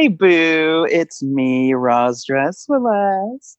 [0.00, 3.58] Hey, boo, it's me, Roz Dresswillas.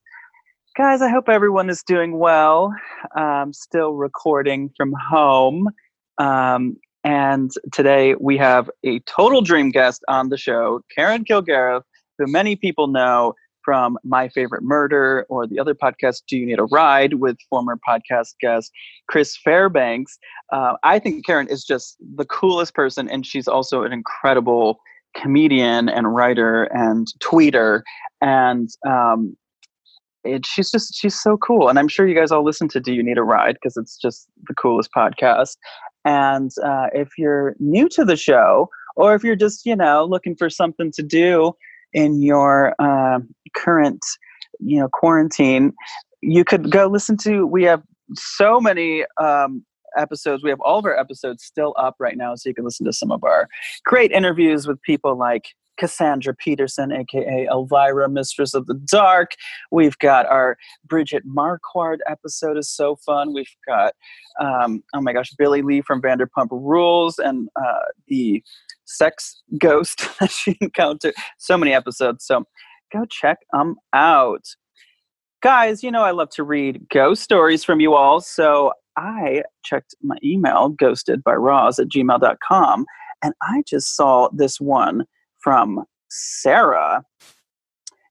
[0.75, 2.73] Guys, I hope everyone is doing well.
[3.15, 5.69] I'm still recording from home.
[6.17, 11.83] Um, and today we have a total dream guest on the show, Karen Kilgariff,
[12.17, 16.57] who many people know from My Favorite Murder or the other podcast, Do You Need
[16.57, 18.71] a Ride, with former podcast guest
[19.07, 20.17] Chris Fairbanks.
[20.51, 24.79] Uh, I think Karen is just the coolest person, and she's also an incredible
[25.15, 27.81] comedian and writer and tweeter
[28.21, 29.35] and um,
[30.23, 32.93] it, she's just she's so cool and i'm sure you guys all listen to do
[32.93, 33.55] you need a ride?
[33.55, 35.57] Because it's just the coolest podcast.
[36.03, 40.35] And uh, if you're new to the show or if you're just you know looking
[40.35, 41.53] for something to do
[41.93, 43.19] in your uh,
[43.55, 44.01] current
[44.59, 45.73] you know quarantine
[46.21, 47.81] you could go listen to we have
[48.13, 49.63] so many um,
[49.97, 50.43] episodes.
[50.43, 52.93] We have all of our episodes still up right now, so you can listen to
[52.93, 53.47] some of our
[53.85, 59.31] great interviews with people like Cassandra Peterson, aka Elvira, Mistress of the Dark.
[59.71, 63.33] We've got our Bridget Marquardt episode is so fun.
[63.33, 63.93] We've got
[64.39, 68.43] um, oh my gosh, Billie Lee from Vanderpump Rules and uh, the
[68.85, 71.15] sex ghost that she encountered.
[71.39, 72.25] So many episodes.
[72.25, 72.45] So
[72.93, 74.45] go check them out.
[75.41, 79.95] Guys, you know I love to read ghost stories from you all, so I checked
[80.01, 82.85] my email, ghosted by Roz at gmail.com,
[83.23, 85.05] and I just saw this one
[85.39, 87.03] from Sarah.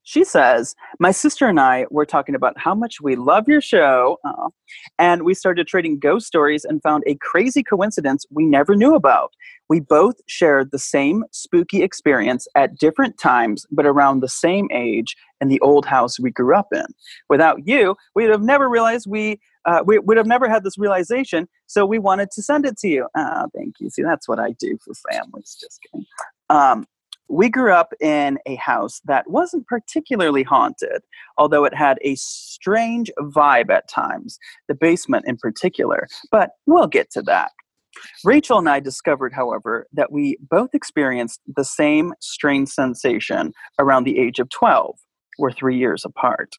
[0.03, 4.17] She says, My sister and I were talking about how much we love your show,
[4.25, 4.49] uh,
[4.97, 9.33] and we started trading ghost stories and found a crazy coincidence we never knew about.
[9.69, 15.15] We both shared the same spooky experience at different times, but around the same age
[15.39, 16.87] in the old house we grew up in.
[17.29, 21.47] Without you, we'd have never realized we uh, we would have never had this realization,
[21.67, 23.07] so we wanted to send it to you.
[23.15, 23.89] Ah, thank you.
[23.89, 25.57] See, that's what I do for families.
[25.59, 26.05] Just kidding.
[26.49, 26.85] Um,
[27.31, 31.01] we grew up in a house that wasn't particularly haunted,
[31.37, 37.09] although it had a strange vibe at times, the basement in particular, but we'll get
[37.11, 37.51] to that.
[38.23, 44.19] Rachel and I discovered, however, that we both experienced the same strange sensation around the
[44.19, 44.97] age of 12.
[45.39, 46.55] We're three years apart.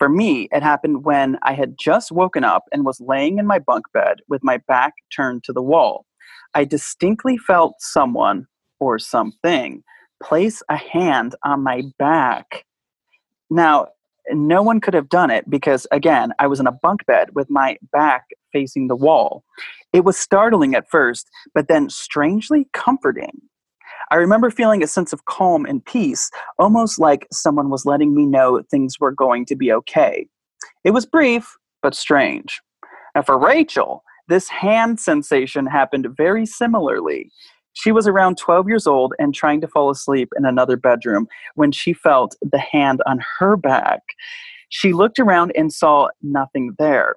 [0.00, 3.58] For me, it happened when I had just woken up and was laying in my
[3.58, 6.06] bunk bed with my back turned to the wall.
[6.54, 8.46] I distinctly felt someone
[8.80, 9.84] or something
[10.22, 12.64] place a hand on my back.
[13.50, 13.88] Now,
[14.30, 17.50] no one could have done it because, again, I was in a bunk bed with
[17.50, 18.24] my back
[18.54, 19.44] facing the wall.
[19.92, 23.42] It was startling at first, but then strangely comforting.
[24.10, 28.26] I remember feeling a sense of calm and peace, almost like someone was letting me
[28.26, 30.26] know things were going to be okay.
[30.84, 32.60] It was brief, but strange.
[33.14, 37.30] Now, for Rachel, this hand sensation happened very similarly.
[37.72, 41.70] She was around 12 years old and trying to fall asleep in another bedroom when
[41.72, 44.00] she felt the hand on her back.
[44.70, 47.16] She looked around and saw nothing there.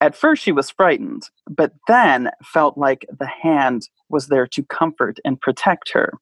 [0.00, 5.18] At first, she was frightened, but then felt like the hand was there to comfort
[5.24, 6.12] and protect her.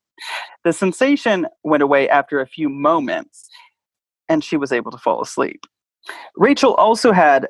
[0.64, 3.48] The sensation went away after a few moments,
[4.28, 5.66] and she was able to fall asleep.
[6.36, 7.48] Rachel also had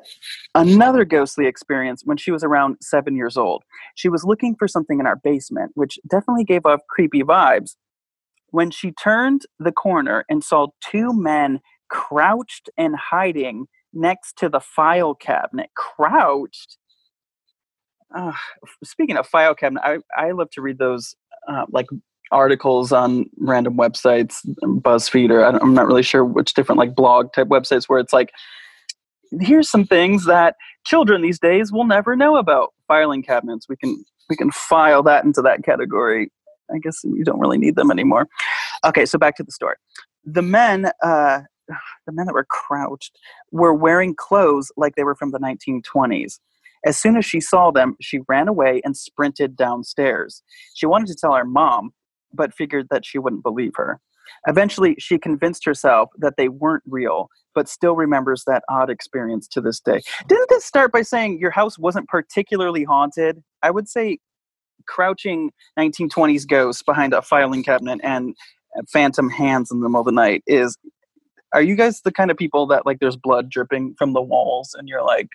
[0.55, 3.63] another ghostly experience when she was around seven years old.
[3.95, 7.75] She was looking for something in our basement, which definitely gave off creepy vibes.
[8.49, 14.59] When she turned the corner and saw two men crouched and hiding next to the
[14.59, 16.77] file cabinet, crouched.
[18.15, 18.33] Uh,
[18.83, 21.15] speaking of file cabinet, I, I love to read those
[21.47, 21.87] uh, like
[22.31, 27.47] articles on random websites, BuzzFeed, or I'm not really sure which different like blog type
[27.47, 28.31] websites where it's like,
[29.41, 30.55] here's some things that
[30.85, 32.73] children these days will never know about.
[32.87, 36.31] Filing cabinets, we can we can file that into that category.
[36.73, 38.27] I guess we don't really need them anymore.
[38.85, 39.75] Okay, so back to the story.
[40.25, 41.41] The men, uh,
[42.05, 43.17] the men that were crouched,
[43.51, 46.39] were wearing clothes like they were from the 1920s.
[46.85, 50.43] As soon as she saw them, she ran away and sprinted downstairs.
[50.75, 51.91] She wanted to tell her mom,
[52.33, 53.99] but figured that she wouldn't believe her.
[54.47, 59.61] Eventually, she convinced herself that they weren't real, but still remembers that odd experience to
[59.61, 60.01] this day.
[60.27, 63.41] Didn't this start by saying your house wasn't particularly haunted?
[63.63, 64.19] I would say
[64.85, 68.35] crouching 1920s ghosts behind a filing cabinet and
[68.77, 70.77] uh, phantom hands in the middle of the night is
[71.53, 74.75] are you guys the kind of people that like there's blood dripping from the walls
[74.77, 75.29] and you're like,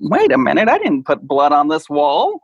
[0.00, 2.40] wait a minute, I didn't put blood on this wall?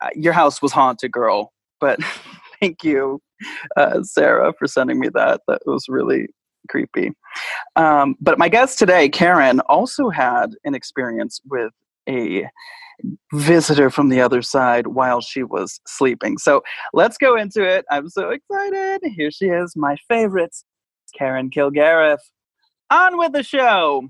[0.00, 1.52] Uh, your house was haunted, girl.
[1.80, 2.00] But
[2.60, 3.20] thank you,
[3.76, 5.40] uh, Sarah, for sending me that.
[5.48, 6.26] That was really
[6.68, 7.12] creepy.
[7.76, 11.72] Um, but my guest today, Karen, also had an experience with
[12.08, 12.46] a
[13.32, 16.38] visitor from the other side while she was sleeping.
[16.38, 16.62] So
[16.92, 17.84] let's go into it.
[17.90, 19.00] I'm so excited.
[19.14, 20.56] Here she is, my favorite,
[21.16, 22.18] Karen Kilgariff.
[22.90, 24.08] On with the show.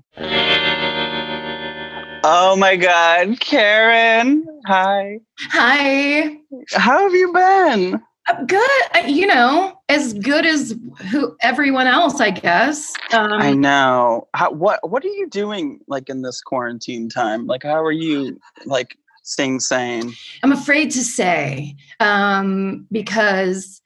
[2.21, 4.45] Oh my God, Karen.
[4.67, 5.19] Hi.
[5.51, 6.37] Hi.
[6.73, 8.01] How have you been?
[8.27, 8.69] Uh, Good.
[8.95, 10.75] Uh, You know, as good as
[11.09, 12.93] who everyone else, I guess.
[13.13, 14.27] Um, I know.
[14.35, 17.47] How, what What are you doing like in this quarantine time?
[17.47, 20.11] Like, how are you like staying sane?
[20.43, 23.81] I'm afraid to say um, because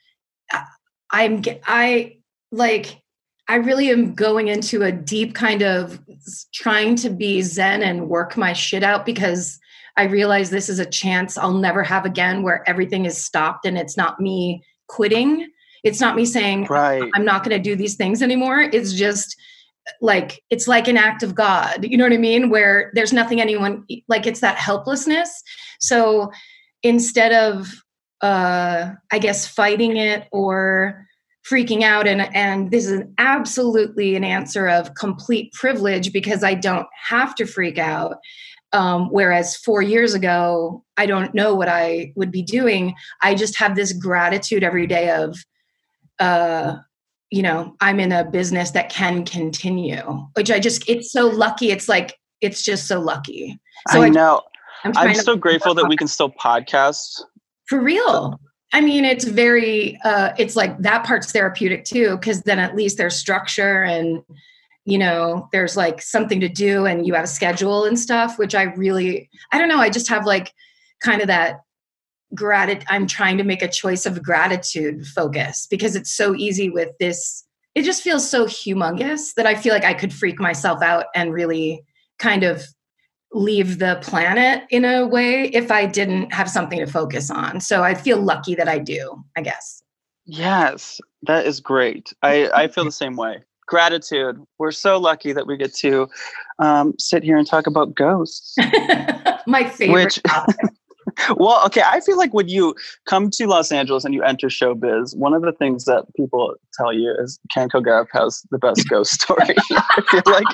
[0.52, 0.66] I-
[1.12, 2.18] I'm I
[2.52, 3.00] like
[3.50, 6.00] I really am going into a deep kind of
[6.54, 9.60] trying to be zen and work my shit out because
[9.98, 13.78] I realize this is a chance I'll never have again where everything is stopped and
[13.78, 15.50] it's not me quitting.
[15.84, 17.04] It's not me saying Right.
[17.16, 18.62] I'm not going to do these things anymore.
[18.62, 19.36] It's just
[20.02, 21.84] like it's like an act of God.
[21.84, 22.50] You know what I mean?
[22.50, 25.44] Where there's nothing anyone like it's that helplessness.
[25.80, 26.32] So
[26.84, 27.74] instead of
[28.22, 31.06] uh I guess fighting it or
[31.50, 36.88] freaking out and and this is absolutely an answer of complete privilege because I don't
[37.06, 38.18] have to freak out.
[38.72, 42.96] Um, whereas four years ago, I don't know what I would be doing.
[43.22, 45.38] I just have this gratitude every day of
[46.20, 46.78] uh
[47.32, 50.04] you know i'm in a business that can continue
[50.36, 54.10] which i just it's so lucky it's like it's just so lucky so I I-
[54.10, 54.42] know.
[54.84, 57.22] i'm, I'm so grateful that we can still podcast.
[57.68, 58.40] for real
[58.74, 62.98] i mean it's very uh it's like that part's therapeutic too because then at least
[62.98, 64.22] there's structure and
[64.86, 68.54] you know there's like something to do and you have a schedule and stuff which
[68.54, 70.54] i really i don't know i just have like
[71.02, 71.62] kind of that
[72.36, 76.90] gratitude i'm trying to make a choice of gratitude focus because it's so easy with
[77.00, 81.06] this it just feels so humongous that i feel like i could freak myself out
[81.16, 81.84] and really
[82.20, 82.64] kind of
[83.34, 87.60] leave the planet in a way if I didn't have something to focus on.
[87.60, 89.82] So I feel lucky that I do, I guess.
[90.26, 92.14] Yes, that is great.
[92.22, 93.44] I, I feel the same way.
[93.66, 94.42] Gratitude.
[94.60, 96.08] We're so lucky that we get to
[96.60, 98.56] um, sit here and talk about ghosts.
[99.48, 100.22] My favorite Which-.
[101.36, 101.82] Well, okay.
[101.86, 105.42] I feel like when you come to Los Angeles and you enter showbiz, one of
[105.42, 109.56] the things that people tell you is Karen Kilgariff has the best ghost story.
[109.72, 110.48] I feel like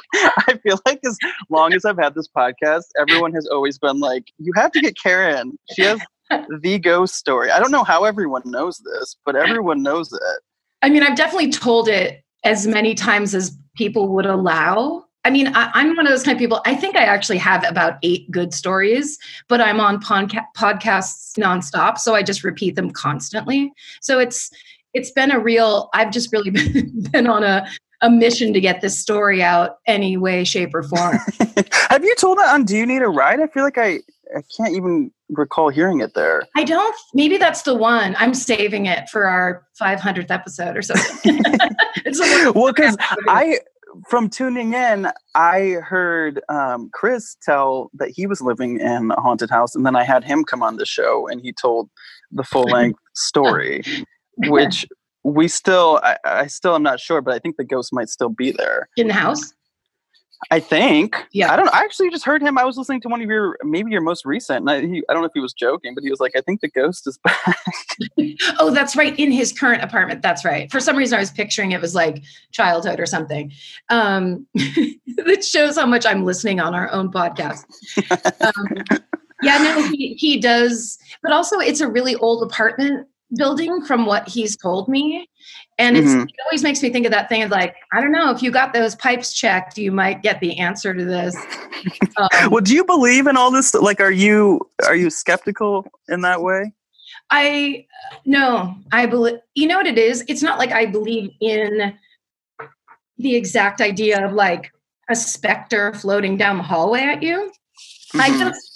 [0.47, 1.17] I feel like as
[1.49, 4.95] long as I've had this podcast, everyone has always been like, "You have to get
[5.01, 5.57] Karen.
[5.75, 5.99] She has
[6.61, 10.43] the ghost story." I don't know how everyone knows this, but everyone knows it.
[10.81, 15.05] I mean, I've definitely told it as many times as people would allow.
[15.25, 16.62] I mean, I, I'm one of those kind of people.
[16.66, 19.18] I think I actually have about eight good stories,
[19.48, 23.71] but I'm on podca- podcasts nonstop, so I just repeat them constantly.
[24.01, 24.50] So it's
[24.94, 25.89] it's been a real.
[25.94, 27.68] I've just really been, been on a
[28.01, 31.18] a mission to get this story out any way, shape, or form.
[31.89, 33.42] Have you told that on Do You Need a Ride?
[33.42, 34.00] I feel like I,
[34.36, 36.44] I can't even recall hearing it there.
[36.56, 36.95] I don't.
[37.13, 38.16] Maybe that's the one.
[38.18, 41.42] I'm saving it for our 500th episode or something.
[42.56, 42.95] Well, because
[43.27, 43.60] I,
[44.07, 49.49] from tuning in, I heard um, Chris tell that he was living in a haunted
[49.49, 51.90] house, and then I had him come on the show, and he told
[52.31, 53.83] the full length story,
[54.47, 54.85] which
[55.23, 58.30] we still, I, I still am not sure, but I think the ghost might still
[58.30, 58.90] be there.
[58.95, 59.54] in the house.
[60.51, 61.15] I think.
[61.31, 61.53] Yeah.
[61.53, 61.67] I don't.
[61.73, 62.57] I actually just heard him.
[62.57, 64.61] I was listening to one of your, maybe your most recent.
[64.61, 66.41] And I, he, I don't know if he was joking, but he was like, "I
[66.41, 67.57] think the ghost is back."
[68.57, 69.17] Oh, that's right.
[69.19, 70.21] In his current apartment.
[70.21, 70.71] That's right.
[70.71, 73.51] For some reason, I was picturing it was like childhood or something.
[73.89, 77.65] Um, it shows how much I'm listening on our own podcast.
[78.41, 78.99] Um,
[79.41, 80.97] yeah, no, he, he does.
[81.21, 85.28] But also, it's a really old apartment building from what he's told me.
[85.78, 86.24] And it's, Mhm.
[86.26, 88.52] it always makes me think of that thing of like, I don't know, if you
[88.52, 91.36] got those pipes checked, you might get the answer to this.
[92.18, 93.74] Um, well, do you believe in all this?
[93.74, 96.74] Like, are you are you skeptical in that way?
[97.30, 97.86] I
[98.26, 100.26] no, I believe you know what it is?
[100.28, 101.94] It's not like I believe in
[103.18, 104.74] the exact idea of like
[105.09, 107.50] a specter floating down the hallway at you.
[108.16, 108.40] I Mhm.
[108.40, 108.69] just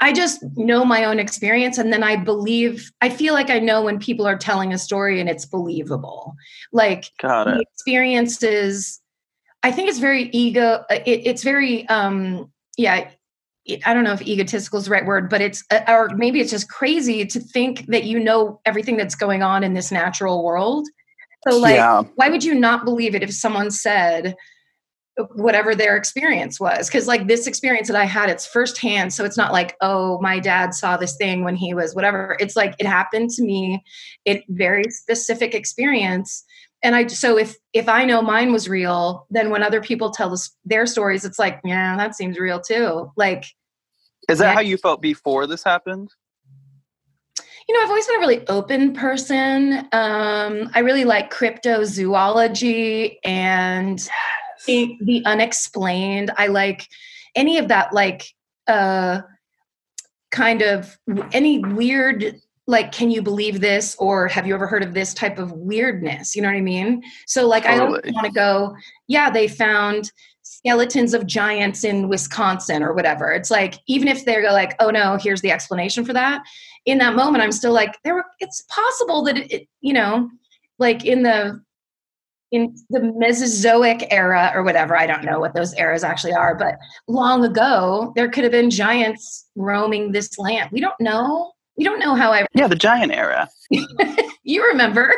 [0.00, 3.82] I just know my own experience and then I believe I feel like I know
[3.82, 6.34] when people are telling a story and it's believable.
[6.72, 7.68] Like Got the it.
[7.72, 9.00] experiences
[9.62, 13.10] i think it's very ego it, it's very um yeah
[13.84, 16.50] i don't know if egotistical is the right word but it's uh, or maybe it's
[16.50, 20.86] just crazy to think that you know everything that's going on in this natural world
[21.48, 22.02] So, like, Yeah.
[22.16, 24.36] why would you not believe it if someone said
[25.34, 26.88] whatever their experience was?
[26.88, 29.12] Because, like, this experience that I had, it's firsthand.
[29.12, 32.36] So, it's not like, oh, my dad saw this thing when he was whatever.
[32.40, 33.82] It's like it happened to me.
[34.24, 36.44] It very specific experience.
[36.82, 40.32] And I so if if I know mine was real, then when other people tell
[40.32, 43.12] us their stories, it's like, yeah, that seems real too.
[43.16, 43.44] Like,
[44.28, 44.54] Is that Yeah.
[44.54, 46.10] how you felt before this happened?
[47.68, 49.88] you know, I've always been a really open person.
[49.92, 54.08] Um, I really like cryptozoology and
[54.66, 56.30] the, the unexplained.
[56.36, 56.88] I like
[57.34, 58.34] any of that, like
[58.66, 59.22] uh,
[60.30, 60.98] kind of
[61.32, 65.38] any weird, like, can you believe this or have you ever heard of this type
[65.38, 66.36] of weirdness?
[66.36, 67.02] You know what I mean?
[67.26, 68.00] So, like, I Totally.
[68.02, 68.76] don't want to go,
[69.08, 70.12] yeah, they found
[70.42, 73.32] skeletons of giants in Wisconsin or whatever.
[73.32, 76.42] It's like, even if they're like, oh no, here's the explanation for that.
[76.86, 78.14] In that moment, I'm still like, there.
[78.14, 80.28] Were, it's possible that it, it, you know,
[80.78, 81.62] like in the
[82.52, 84.96] in the Mesozoic era or whatever.
[84.96, 86.76] I don't know what those eras actually are, but
[87.06, 90.70] long ago, there could have been giants roaming this land.
[90.72, 91.52] We don't know.
[91.76, 92.46] We don't know how I.
[92.54, 93.48] Yeah, the giant era.
[94.42, 95.14] You remember?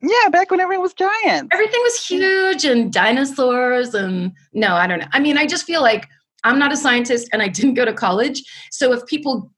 [0.00, 1.52] Yeah, back when everyone was giant.
[1.52, 5.82] everything was huge and dinosaurs and no i don't know i mean i just feel
[5.82, 6.08] like
[6.42, 9.52] i'm not a scientist and i didn't go to college so if people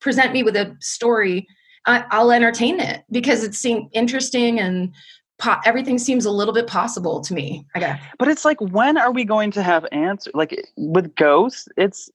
[0.00, 1.46] present me with a story
[1.86, 4.92] I, i'll entertain it because it seems interesting and
[5.38, 8.96] po- everything seems a little bit possible to me i guess But it's like, when
[8.96, 10.32] are we going to have answers?
[10.34, 12.10] Like with ghosts, it's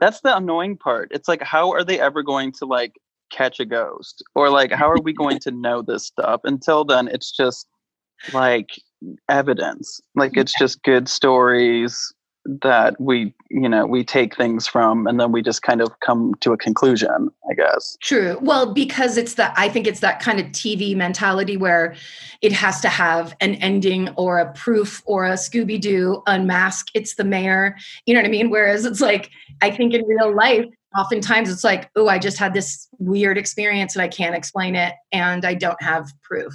[0.00, 1.08] that's the annoying part.
[1.12, 2.94] It's like, how are they ever going to like
[3.30, 6.40] catch a ghost, or like, how are we going to know this stuff?
[6.44, 7.66] Until then, it's just
[8.32, 8.70] like
[9.28, 10.00] evidence.
[10.14, 12.12] Like it's just good stories
[12.62, 16.34] that we, you know, we take things from, and then we just kind of come
[16.40, 17.30] to a conclusion.
[17.50, 17.96] I guess.
[18.00, 18.38] True.
[18.40, 21.94] Well, because it's that I think it's that kind of TV mentality where
[22.42, 26.88] it has to have an ending or a proof or a Scooby Doo unmask.
[26.94, 27.76] It's the mayor.
[28.06, 28.50] You know what I mean?
[28.50, 29.30] Whereas it's like
[29.62, 30.66] I think in real life,
[30.98, 34.94] oftentimes it's like, oh, I just had this weird experience and I can't explain it,
[35.12, 36.54] and I don't have proof.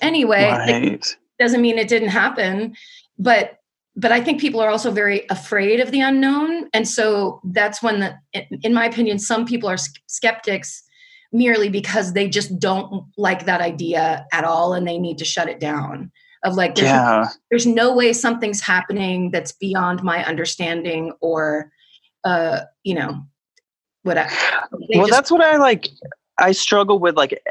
[0.00, 1.04] Anyway, like,
[1.40, 2.74] doesn't mean it didn't happen
[3.18, 3.57] but
[3.98, 8.00] but i think people are also very afraid of the unknown and so that's when
[8.00, 8.14] the
[8.62, 9.76] in- my opinion some people are
[10.06, 10.82] skeptics
[11.32, 15.48] merely because they just don't like that idea at all and they need to shut
[15.48, 16.10] it down
[16.44, 17.28] of like there's, Yeah.
[17.50, 21.70] there's no way something's happening that's beyond my understanding or
[22.24, 23.20] uh you know
[24.04, 24.30] whatever
[24.70, 25.88] well just- that's what i like
[26.38, 27.42] i struggle with like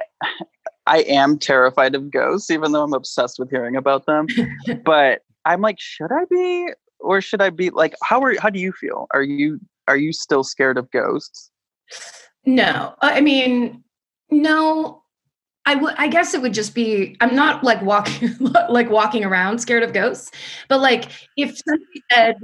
[0.88, 4.25] i am terrified of ghosts even though i'm obsessed with hearing about them
[4.86, 8.60] but i'm like should i be or should i be like how are how do
[8.60, 11.51] you feel are you are you still scared of ghosts
[12.46, 13.84] No, I mean,
[14.32, 15.04] no.
[15.66, 15.96] I would.
[15.98, 17.18] I guess it would just be.
[17.20, 18.34] I'm not like walking,
[18.70, 20.32] like walking around scared of ghosts.
[20.70, 22.36] But like, if somebody said,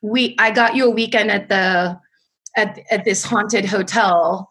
[0.00, 2.00] "We, I got you a weekend at the,
[2.56, 4.50] at at this haunted hotel.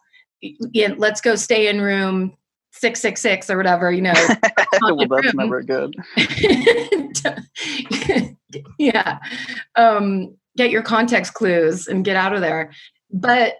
[0.96, 2.36] Let's go stay in room
[2.70, 4.12] six six six or whatever." You know,
[4.82, 5.36] well that's room.
[5.36, 5.94] never good
[8.78, 9.18] yeah.
[9.76, 12.72] Um, get your context clues and get out of there.
[13.12, 13.54] But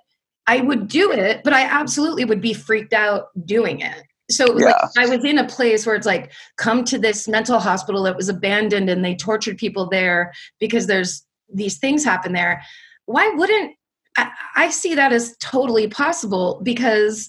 [0.46, 4.02] I would do it, but I absolutely would be freaked out doing it.
[4.30, 7.26] So it was like I was in a place where it's like, come to this
[7.26, 12.32] mental hospital that was abandoned and they tortured people there because there's these things happen
[12.32, 12.62] there.
[13.06, 13.74] Why wouldn't
[14.16, 17.28] I, I see that as totally possible because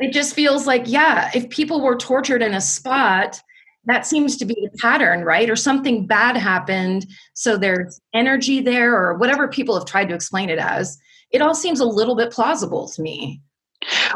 [0.00, 3.40] it just feels like, yeah, if people were tortured in a spot,
[3.86, 5.50] that seems to be the pattern, right?
[5.50, 10.48] Or something bad happened, so there's energy there, or whatever people have tried to explain
[10.48, 10.96] it as.
[11.30, 13.42] It all seems a little bit plausible to me.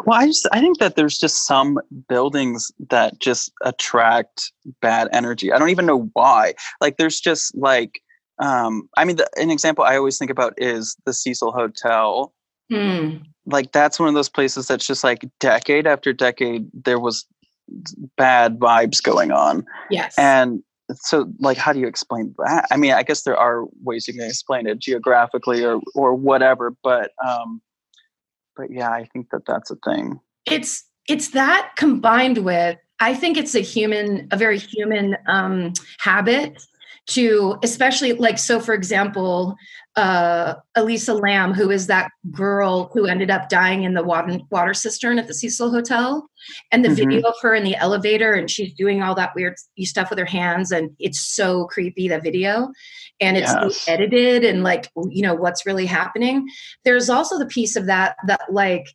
[0.06, 5.52] well i just i think that there's just some buildings that just attract bad energy
[5.52, 8.00] i don't even know why like there's just like
[8.38, 12.32] um i mean the, an example i always think about is the cecil hotel
[12.70, 13.16] Hmm.
[13.50, 17.26] Like that's one of those places that's just like decade after decade there was
[18.16, 19.64] bad vibes going on.
[19.90, 20.14] Yes.
[20.18, 20.62] and
[20.94, 22.66] so like how do you explain that?
[22.70, 26.74] I mean i guess there are ways you can explain it geographically or or whatever
[26.82, 27.60] but um
[28.56, 30.18] but yeah i think that that's a thing.
[30.46, 36.62] It's it's that combined with i think it's a human a very human um habit
[37.06, 39.56] to especially like so for example
[39.98, 44.72] uh elisa lam who is that girl who ended up dying in the water water
[44.72, 46.28] cistern at the cecil hotel
[46.70, 46.96] and the Mhm.
[46.96, 50.24] video of her in the elevator and she's doing all that weird stuff with her
[50.24, 52.70] hands and it's so creepy the video
[53.20, 53.88] and it's Yes.
[53.88, 56.46] edited and like you know what's really happening
[56.84, 58.86] there's also the piece of that that like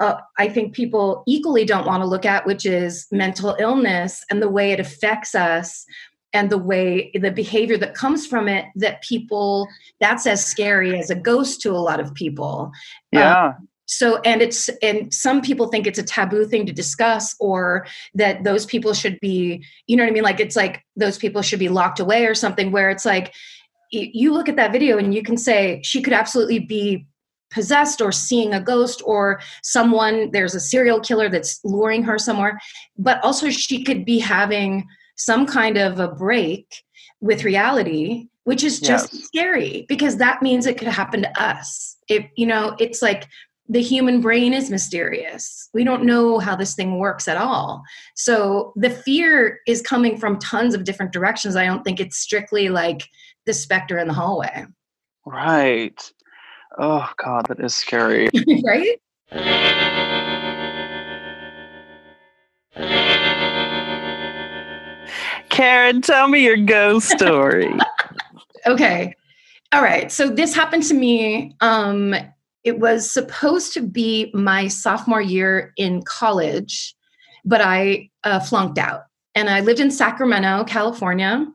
[0.00, 4.42] uh, I think people equally don't want to look at, which is mental illness and
[4.42, 5.84] the way it affects us
[6.34, 9.66] and the way the behavior that comes from it that people
[10.00, 12.72] that's as scary as a ghost to a lot of people
[13.12, 13.46] Yeah.
[13.46, 17.86] Um, so and it's and some people think it's a taboo thing to discuss or
[18.14, 21.42] that those people should be you know what i mean like it's like those people
[21.42, 23.34] should be locked away or something where it's like
[23.90, 27.06] you look at that video and you can say she could absolutely be
[27.50, 32.58] possessed or seeing a ghost or someone there's a serial killer that's luring her somewhere
[32.98, 34.84] but also she could be having
[35.16, 36.82] some kind of a break
[37.20, 39.24] with reality which is just Yes.
[39.24, 43.26] scary because that means it could happen to us if you know it's like
[43.68, 47.82] the human brain is mysterious we don't know how this thing works at all
[48.14, 52.68] so the fear is coming from tons of different directions i don't think it's strictly
[52.68, 53.08] like
[53.46, 54.66] the specter in the hallway
[55.26, 56.12] Right.
[56.78, 58.28] Oh God, that is scary.
[58.66, 59.00] right
[65.54, 67.72] Karen, tell me your ghost story.
[68.66, 69.14] okay
[69.72, 72.14] all right so this happened to me um
[72.62, 76.94] it was supposed to be my sophomore year in college
[77.44, 79.02] but i uh, flunked out
[79.34, 81.46] and i lived in sacramento california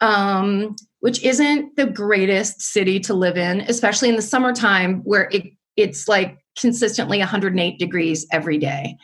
[0.00, 5.44] um, which isn't the greatest city to live in especially in the summertime where it,
[5.76, 8.96] it's like consistently 108 degrees every day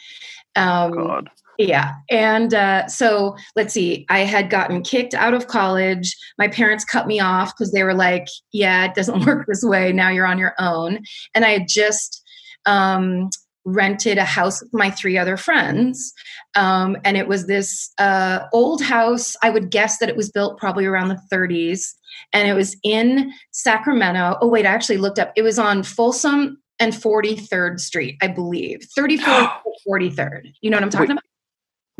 [0.57, 1.31] um, God.
[1.61, 1.93] Yeah.
[2.09, 6.17] And uh, so let's see, I had gotten kicked out of college.
[6.39, 9.93] My parents cut me off because they were like, yeah, it doesn't work this way.
[9.93, 11.01] Now you're on your own.
[11.35, 12.23] And I had just
[12.65, 13.29] um,
[13.67, 16.15] rented a house with my three other friends.
[16.57, 19.37] Um, and it was this uh, old house.
[19.43, 21.93] I would guess that it was built probably around the 30s.
[22.33, 24.39] And it was in Sacramento.
[24.41, 25.33] Oh, wait, I actually looked up.
[25.37, 28.81] It was on Folsom and 43rd Street, I believe.
[28.99, 29.53] 34th,
[29.87, 30.53] 43rd.
[30.63, 31.13] You know what I'm talking Wait.
[31.13, 31.30] about?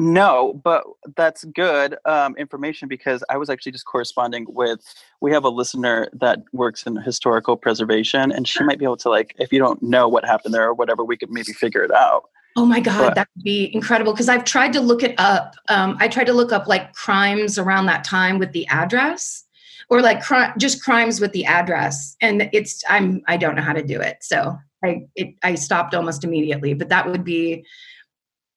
[0.01, 4.81] No, but that's good um, information because I was actually just corresponding with.
[5.21, 9.11] We have a listener that works in historical preservation, and she might be able to
[9.11, 11.91] like, if you don't know what happened there or whatever, we could maybe figure it
[11.91, 12.25] out.
[12.57, 14.13] Oh my God, But- that would be incredible.
[14.13, 15.55] Because I've tried to look it up.
[15.69, 19.45] Um, I tried to look up like crimes around that time with the address,
[19.91, 23.75] or like cri- just crimes with the address, and it's I'm I don't know how
[23.75, 24.19] to do it.
[24.23, 26.73] So I it, I stopped almost immediately.
[26.75, 27.65] But that would be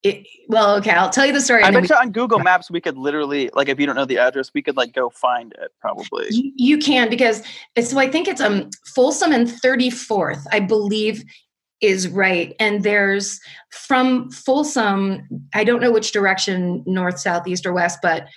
[0.03, 0.27] it.
[0.47, 1.63] Well, okay, I'll tell you the story.
[1.63, 4.17] I bet we- on Google Maps we could literally like, if you don't know the
[4.17, 6.27] address, we could like go find it probably.
[6.29, 7.43] You, you can because
[7.75, 11.23] it's, so I think it's um Folsom and 34th, I believe
[11.81, 12.55] is right.
[12.59, 13.39] And there's
[13.71, 18.27] from Folsom, I don't know which direction, north, south, east, or west, but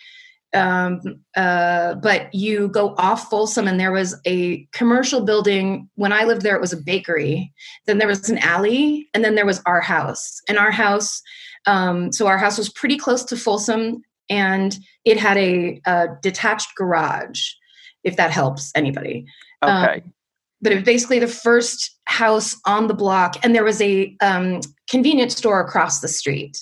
[0.54, 1.00] um
[1.36, 6.42] uh but you go off Folsom and there was a commercial building when I lived
[6.42, 7.52] there it was a bakery
[7.86, 11.20] then there was an alley and then there was our house and our house
[11.66, 16.74] um so our house was pretty close to Folsom and it had a, a detached
[16.76, 17.50] garage
[18.04, 19.24] if that helps anybody
[19.62, 20.02] um, Okay.
[20.62, 24.60] but it was basically the first house on the block and there was a um,
[24.88, 26.56] convenience store across the street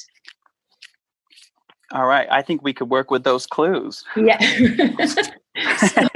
[1.92, 2.26] All right.
[2.30, 4.04] I think we could work with those clues.
[4.16, 4.38] yeah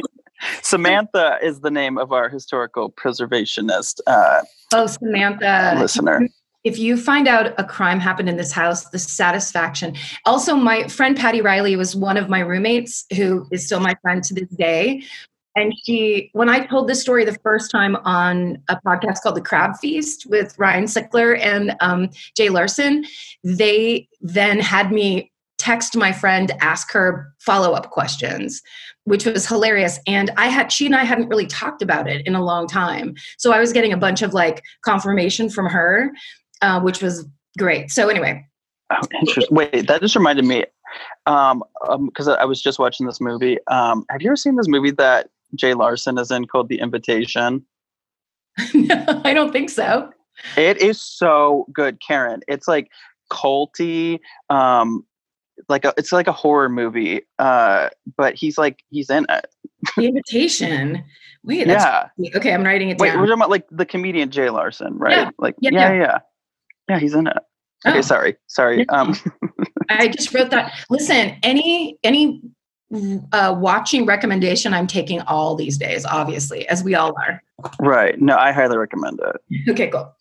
[0.63, 4.43] Samantha is the name of our historical preservationist uh,
[4.75, 6.29] oh samantha listener.
[6.69, 9.97] If you find out a crime happened in this house the satisfaction.
[10.27, 14.23] Also my friend patty riley was one of my roommates who is still my friend
[14.25, 15.03] to this day.
[15.57, 19.41] And she when i told this story the first time on a podcast called the
[19.41, 23.05] crab feast with ryan sickler and um, jay larson
[23.43, 28.63] they then had me text my friend ask her follow-up questions
[29.09, 29.99] which was hilarious.
[30.07, 33.15] And i had she and i hadn't really talked about it in a long time.
[33.39, 36.13] So i was getting a bunch of like confirmation from her
[36.63, 37.27] uh, which was
[37.59, 38.45] great so anyway
[38.91, 39.55] Oh, interesting.
[39.55, 40.65] Wait, that just reminded me.
[41.27, 41.63] Um,
[42.07, 43.59] because I was just watching this movie.
[43.67, 47.65] Um, have you ever seen this movie that Jay Larson is in called The Invitation?
[48.75, 50.11] no, i don't think so
[50.57, 52.41] It is so good, Karen.
[52.49, 52.91] It's like
[53.31, 54.19] culty,
[54.51, 55.05] um,
[55.69, 57.21] like a, it's like a horror movie.
[57.39, 59.47] Uh, but he's like he's in it.
[59.97, 61.05] the invitation
[61.45, 62.31] wait that's yeah.
[62.35, 65.13] okay i'm writing it Wait, down we're talking about like the comedian Jay Larson, right?
[65.13, 65.31] Yeah.
[65.39, 65.99] Like Yeah, yeah, yeah.
[66.01, 66.19] yeah,
[66.89, 66.99] yeah.
[66.99, 67.37] He's in it.
[67.87, 68.03] Okay, Oh.
[68.03, 68.89] sorry, sorry.
[68.89, 69.15] Um,
[69.91, 70.73] I just wrote that.
[70.91, 72.43] Listen, any any
[73.33, 77.43] uh, watching recommendation I'm taking all these days, obviously, as we all are.
[77.81, 78.21] right.
[78.21, 79.71] No, I highly recommend it.
[79.71, 80.13] Okay, cool.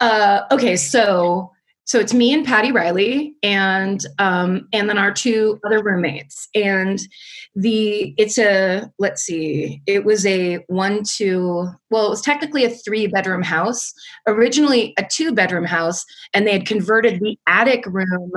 [0.00, 1.50] Uh, okay, so
[1.86, 6.48] so it's me and Patty Riley, and um, and then our two other roommates.
[6.52, 6.98] And
[7.54, 11.68] the it's a let's see, it was a one two.
[11.88, 13.92] Well, it was technically a three bedroom house.
[14.26, 18.32] Originally a two bedroom house, and they had converted the attic room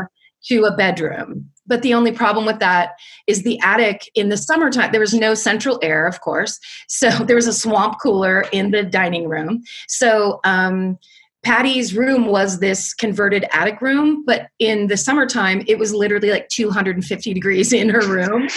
[0.46, 1.50] to a bedroom.
[1.66, 2.92] But the only problem with that
[3.28, 6.60] is the attic in the summertime, there was no central air, of course.
[6.88, 9.64] So there was a swamp cooler in the dining room.
[9.88, 11.00] So um,
[11.44, 16.50] Patty's room was this converted attic room, but in the summertime, it was literally like
[16.50, 18.48] 250 degrees in her room.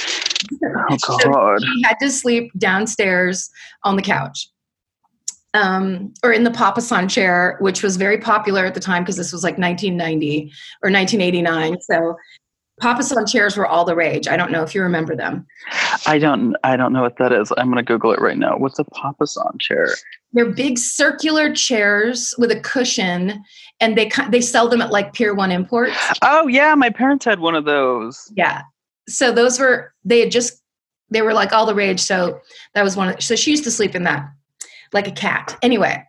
[0.90, 1.01] Oh God!
[1.01, 3.49] So she had to sleep downstairs
[3.85, 4.49] on the couch,
[5.55, 9.33] um, or in the papasan chair, which was very popular at the time because this
[9.33, 11.81] was like 1990 or 1989.
[11.83, 12.16] So
[12.83, 14.27] papasan chairs were all the rage.
[14.27, 15.47] I don't know if you remember them.
[16.07, 16.57] I don't.
[16.64, 17.53] I don't know what that is.
[17.57, 18.57] I'm gonna Google it right now.
[18.57, 19.88] What's a Papa papasan chair?
[20.33, 23.42] They're big circular chairs with a cushion,
[23.81, 25.97] and they they sell them at like Pier One Imports.
[26.23, 28.33] Oh yeah, my parents had one of those.
[28.35, 28.62] Yeah.
[29.09, 30.61] So those were they had just
[31.11, 32.01] they were like all the rage.
[32.01, 32.40] So
[32.75, 33.11] that was one.
[33.11, 34.29] Of, so she used to sleep in that
[34.92, 35.57] like a cat.
[35.62, 36.03] Anyway,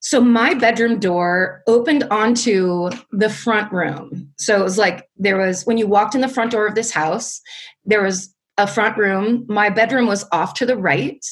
[0.00, 4.32] so my bedroom door opened onto the front room.
[4.38, 6.90] So it was like there was when you walked in the front door of this
[6.90, 7.40] house,
[7.84, 9.44] there was a front room.
[9.48, 11.24] My bedroom was off to the right,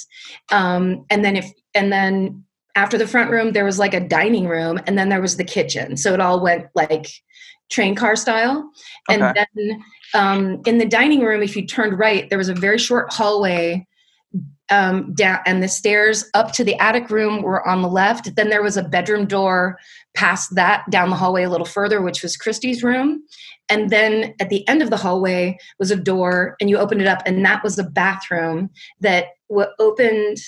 [0.50, 4.48] um, and then if and then after the front room there was like a dining
[4.48, 5.96] room, and then there was the kitchen.
[5.96, 7.08] So it all went like
[7.70, 8.70] train car style.
[9.10, 9.20] Okay.
[9.20, 12.78] And then um, in the dining room, if you turned right, there was a very
[12.78, 13.86] short hallway
[14.70, 18.34] um, down, and the stairs up to the attic room were on the left.
[18.36, 19.78] Then there was a bedroom door
[20.14, 23.22] past that down the hallway a little further, which was Christy's room.
[23.68, 27.08] And then at the end of the hallway was a door, and you opened it
[27.08, 30.38] up, and that was a bathroom that w- opened.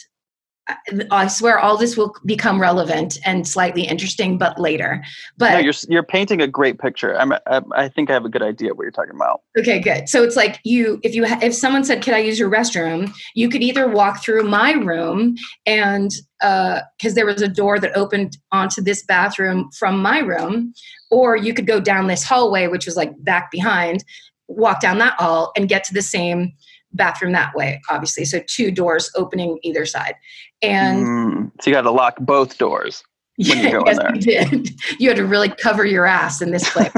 [1.11, 5.03] I swear, all this will become relevant and slightly interesting, but later.
[5.39, 7.19] But no, you're you're painting a great picture.
[7.19, 9.43] I'm, I, I think I have a good idea what you're talking about.
[9.59, 10.09] Okay, good.
[10.09, 13.13] So it's like you, if you, ha- if someone said, "Can I use your restroom?"
[13.35, 16.11] You could either walk through my room and
[16.43, 20.75] uh, because there was a door that opened onto this bathroom from my room,
[21.11, 24.05] or you could go down this hallway, which was like back behind,
[24.49, 26.53] walk down that hall and get to the same
[26.93, 27.81] bathroom that way.
[27.91, 30.15] Obviously, so two doors opening either side,
[30.63, 33.03] and Mm, so you got to lock both doors.
[33.37, 34.15] when you go in there.
[34.15, 34.71] you did.
[34.99, 36.93] You had to really cover your ass in this place.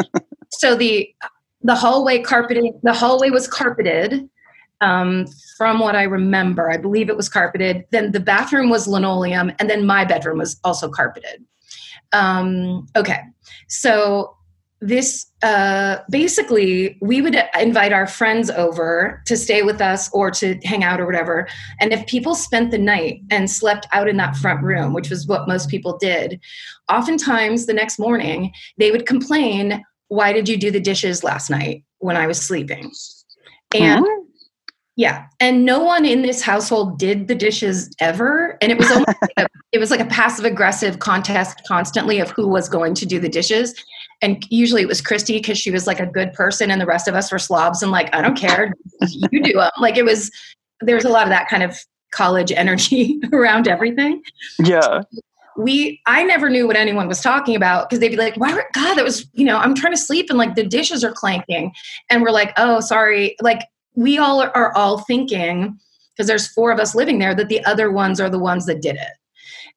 [0.52, 1.08] so the
[1.62, 4.28] the hallway carpeting the hallway was carpeted.
[4.80, 5.26] Um,
[5.58, 7.84] from what I remember, I believe it was carpeted.
[7.92, 11.44] Then the bathroom was linoleum, and then my bedroom was also carpeted.
[12.12, 13.20] Um, okay,
[13.68, 14.36] so
[14.82, 20.58] this uh, basically we would invite our friends over to stay with us or to
[20.64, 21.46] hang out or whatever.
[21.80, 25.26] And if people spent the night and slept out in that front room which was
[25.26, 26.40] what most people did
[26.90, 31.84] oftentimes the next morning they would complain why did you do the dishes last night
[31.98, 32.90] when i was sleeping?
[33.74, 34.24] And Mhm.
[34.96, 39.08] yeah, and no one in this household did the dishes ever, and it was almost
[39.22, 43.06] like a, it was like a passive aggressive contest constantly of who was going to
[43.06, 43.74] do the dishes,
[44.22, 47.08] and usually it was Christy because she was like a good person, and the rest
[47.08, 48.72] of us were slobs and like I don't care,
[49.08, 49.70] you do them.
[49.78, 50.30] Like it was
[50.80, 51.76] there was a lot of that kind of
[52.12, 54.22] college energy around everything.
[54.58, 55.02] Yeah.
[55.56, 58.70] we i never knew what anyone was talking about because they'd be like why were-
[58.72, 61.72] god that was you know i'm trying to sleep and like the dishes are clanking.
[62.08, 63.36] And we're like oh sorry.
[63.42, 63.60] Like
[63.94, 65.78] we all are, are all thinking
[66.16, 68.80] because there's four of us living there that the other ones are the ones that
[68.80, 69.12] did it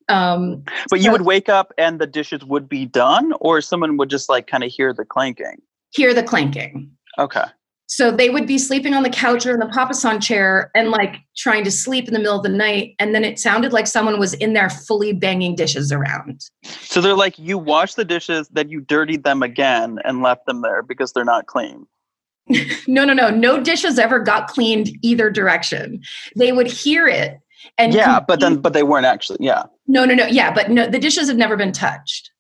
[0.09, 3.97] um But you So- would wake up and the dishes would be done, or someone
[3.97, 5.57] would just like kind of hear the clanking.
[5.91, 7.43] hear the clanking Okay.
[7.87, 11.15] so they would be sleeping on the couch or in the papasan chair and like
[11.37, 14.19] trying to sleep in the middle of the night and then it sounded like someone
[14.19, 18.67] was in there fully banging dishes around So they're like, you wash the dishes, then
[18.69, 21.85] you dirtied them again and left them there because they're not clean.
[22.87, 23.29] No, no, no.
[23.31, 26.01] No dishes ever got cleaned either direction.
[26.35, 27.39] They would hear it.
[27.77, 29.39] And yeah, but then but they weren't actually.
[29.41, 29.63] Yeah.
[29.88, 30.25] no, no, no.
[30.27, 32.31] Yeah, but no, the dishes have never been touched.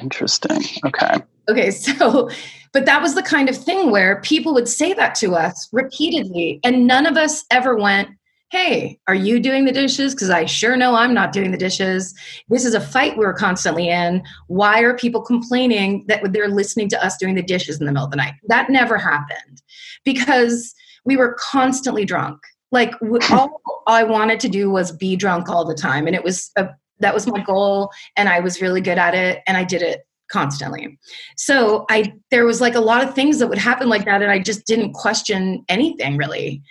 [0.00, 0.62] Interesting.
[0.84, 1.16] Okay.
[1.48, 2.30] Okay, so,
[2.72, 6.60] but that was the kind of thing where people would say that to us repeatedly,
[6.64, 8.08] and none of us ever went,
[8.50, 10.14] Hey, are you doing the dishes?
[10.14, 12.14] Because I sure know I'm not doing the dishes.
[12.50, 14.22] This is a fight we're constantly in.
[14.48, 18.04] Why are people complaining that they're listening to us doing the dishes in the middle
[18.04, 18.34] of the night?
[18.48, 19.62] That never happened
[20.04, 20.74] because
[21.06, 22.40] we were constantly drunk.
[22.72, 22.94] Like
[23.30, 26.68] all I wanted to do was be drunk all the time, and it was a,
[26.98, 30.00] that was my goal, and I was really good at it, and I did it
[30.30, 30.98] constantly.
[31.36, 34.30] So I there was like a lot of things that would happen like that, and
[34.30, 36.62] I just didn't question anything really.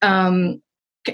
[0.00, 0.62] Um,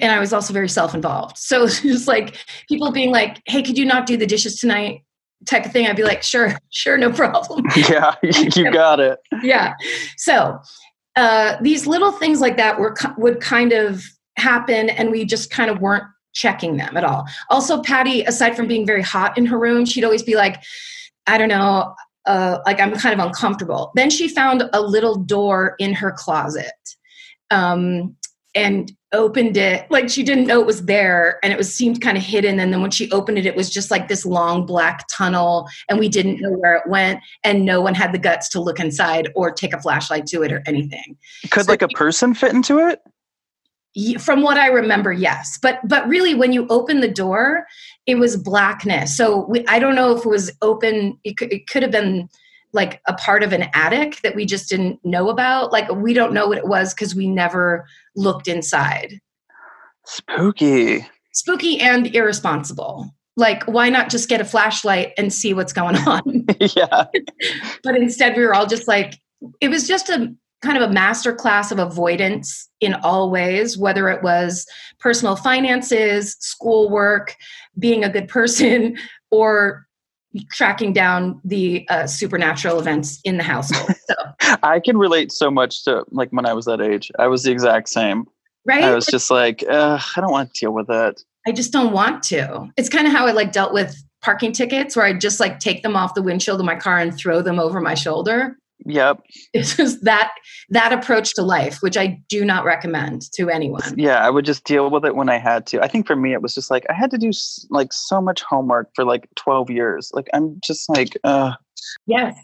[0.01, 1.39] and I was also very self-involved.
[1.39, 2.37] So it's just like
[2.69, 5.01] people being like, "Hey, could you not do the dishes tonight?"
[5.47, 7.65] type of thing, I'd be like, sure, sure, no problem.
[7.77, 9.19] Yeah, you got it.
[9.43, 9.75] yeah.
[10.17, 10.59] So
[11.17, 14.05] uh, these little things like that were would kind of
[14.37, 17.25] happen, and we just kind of weren't checking them at all.
[17.51, 20.63] Also, Patty, aside from being very hot in her room, she'd always be like,
[21.27, 21.95] I don't know,
[22.27, 23.93] uh, like I'm kind of uncomfortable.
[23.95, 26.73] Then she found a little door in her closet.
[27.51, 28.17] Um,
[28.55, 32.17] and opened it like she didn't know it was there and it was seemed kind
[32.17, 35.05] of hidden and then when she opened it it was just like this long black
[35.11, 38.61] tunnel and we didn't know where it went and no one had the guts to
[38.61, 41.17] look inside or take a flashlight to it or anything
[41.51, 43.01] Could So- like a person fit into it?
[44.19, 45.59] From what i remember yes.
[45.61, 47.67] But but really when you open the door
[48.07, 49.17] it was blackness.
[49.17, 52.29] So we, i don't know if it was open it could, it could have been
[52.73, 55.71] like a part of an attic that we just didn't know about.
[55.73, 59.21] Like we don't know what it was because we never looked inside.
[60.07, 61.07] Spooky.
[61.33, 63.15] spooky and irresponsible.
[63.37, 66.47] Like why not just get a flashlight and see what's going on?
[66.77, 67.05] Yeah.
[67.85, 69.15] but instead we were all just like
[69.61, 74.09] it was just a kind of a master class of avoidance in all ways whether
[74.09, 74.67] it was
[74.99, 77.37] personal finances schoolwork
[77.79, 78.97] being a good person
[79.31, 79.87] or
[80.51, 84.15] tracking down the uh, supernatural events in the household so
[84.63, 87.11] I can relate so much to like when I was that age.
[87.19, 88.27] I was the exact same.
[88.65, 91.23] right I was just like, I don't want to deal with that.
[91.47, 92.71] I just don't want to.
[92.77, 95.83] It's kind of how I like dealt with parking tickets where I just like take
[95.83, 98.59] them off the windshield of my car and throw them over my shoulder.
[98.87, 99.23] Yep.
[99.53, 100.33] It's just that
[100.71, 103.95] that approach to life, which I do not recommend to anyone.
[103.97, 105.83] Yeah, I would just deal with it when I had to.
[105.83, 107.31] I think for me, it was just like I had to do
[107.71, 110.11] like so much homework for like 12 years.
[110.13, 111.53] Like I'm just like, uh,
[112.07, 112.37] Yes.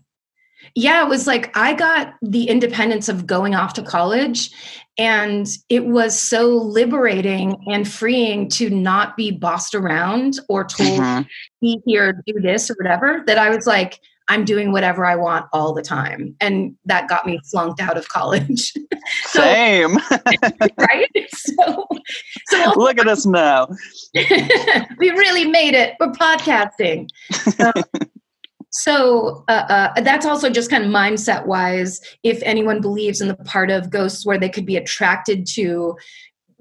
[0.75, 4.51] Yeah, it was like I got the independence of going off to college,
[4.99, 11.27] and it was so liberating and freeing to not be bossed around or told mhm.
[11.63, 14.01] be here, do this or whatever, that I was like,
[14.31, 16.37] I'm doing whatever I want all the time.
[16.41, 18.73] And that got me flunked out of college.
[19.25, 19.97] So- same.
[20.79, 21.11] right?
[21.35, 21.87] So,
[22.49, 23.67] so Look at us now.
[24.15, 25.95] we really made it.
[25.99, 27.09] We're podcasting.
[27.59, 27.83] Um,
[28.71, 32.01] so uh, uh, that's also just kind of mindset wise.
[32.23, 35.97] If anyone believes in the part of ghosts where they could be attracted to,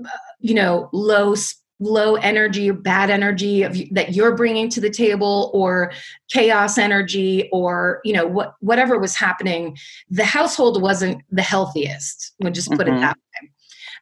[0.03, 1.35] uh, you know, low
[1.79, 5.91] low energy or bad energy of, that you're bringing to the table or
[6.29, 9.77] chaos energy or you know what whatever was happening
[10.09, 12.97] the household wasn't the healthiest we'll just put Mhm.
[12.97, 13.49] it that way.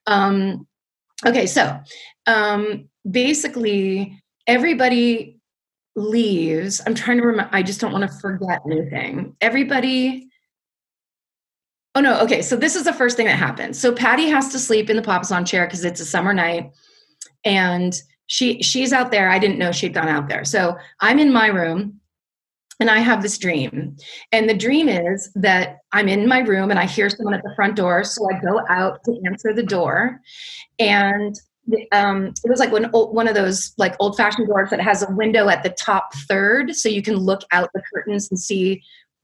[0.08, 0.68] Um,
[1.26, 1.80] okay so
[2.26, 5.40] um, basically everybody
[5.96, 9.36] leaves i'm trying to remember i just don't want to forget anything.
[9.42, 10.30] Everybody
[11.96, 13.80] oh no okay so this is the first thing that happens.
[13.80, 16.72] So patty has to sleep in the papasan chair because it's a summer night
[17.48, 19.30] and she she's out there.
[19.30, 20.44] I didn't know she'd gone out there.
[20.44, 22.00] So i'm in my room
[22.80, 23.96] and i have this dream.
[24.32, 27.54] And the dream is that i'm in my room and i hear someone at the
[27.56, 28.04] front door.
[28.04, 30.20] So i go out to answer the door.
[30.78, 31.36] And
[31.92, 35.12] um, it was like one, one of those like old fashioned doors that has a
[35.12, 36.74] window at the top third.
[36.74, 38.82] So you can look out the curtains and see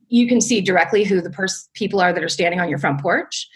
[0.10, 3.02] you can see directly who the pers- people are that are standing on your front
[3.02, 3.48] porch.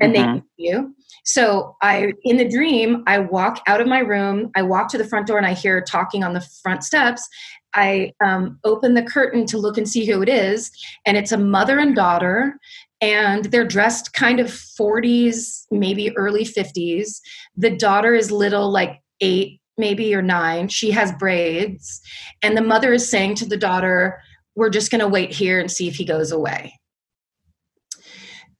[0.00, 0.24] And they Mhm.
[0.24, 4.62] can see you so i in the dream i walk out of my room i
[4.62, 7.28] walk to the front door and i hear talking on the front steps.
[7.76, 10.70] I um, open the curtain to look and see who it is
[11.06, 12.56] and it's a mother and daughter
[13.00, 17.18] and they're dressed kind of 40s maybe early 50s
[17.56, 20.68] the daughter is little like eight maybe or nine.
[20.68, 22.00] She has braids
[22.42, 24.20] and the mother is saying to the daughter
[24.56, 26.78] we're just going to wait here and see if he goes away.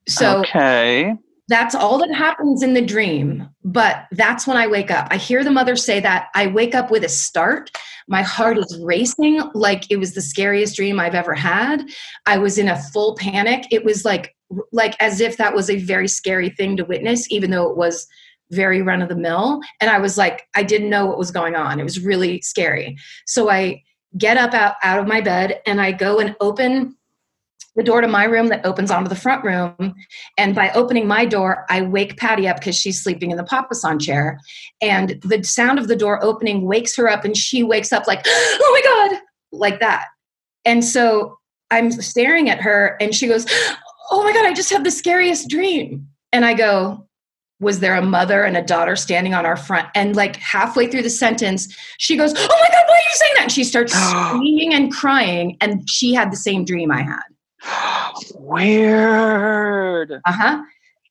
[0.09, 1.15] So okay.
[1.49, 5.09] That's all that happens in the dream but that's when i wake up.
[5.11, 7.71] I hear the mother say that i wake up with a start.
[8.07, 11.83] My heart is racing like it was the scariest dream i've ever had.
[12.27, 13.67] I was in a full panic.
[13.71, 14.35] It was like
[14.73, 18.07] like as if that was a very scary thing to witness even though it was
[18.51, 19.61] very run of the mill.
[19.81, 21.81] And i was like i didn't know what was going on.
[21.81, 22.97] It was really scary.
[23.27, 23.83] So i
[24.17, 26.97] get up out, out of my bed and i go and open
[27.77, 29.95] the door to my room that opens onto the front room
[30.39, 34.01] and by opening my door, I wake Patty up because she's sleeping in the papasan
[34.01, 34.41] chair.
[34.81, 38.23] And the sound of the door opening wakes her up, and she wakes up like,
[38.27, 39.21] oh my God,
[39.53, 40.07] like that.
[40.65, 41.39] And so
[41.71, 43.47] I'm staring at her, and she goes,
[44.11, 46.09] oh my God, I just had the scariest dream.
[46.33, 47.07] And I go,
[47.61, 49.89] was there a mother and a daughter standing on our front?
[49.95, 53.33] And like halfway through the sentence, she goes, oh my God, why are you saying
[53.37, 53.43] that?
[53.45, 55.57] And she starts screaming and crying.
[55.61, 57.23] And she had the same dream I had.
[58.35, 60.13] Weird.
[60.13, 60.63] Uh huh.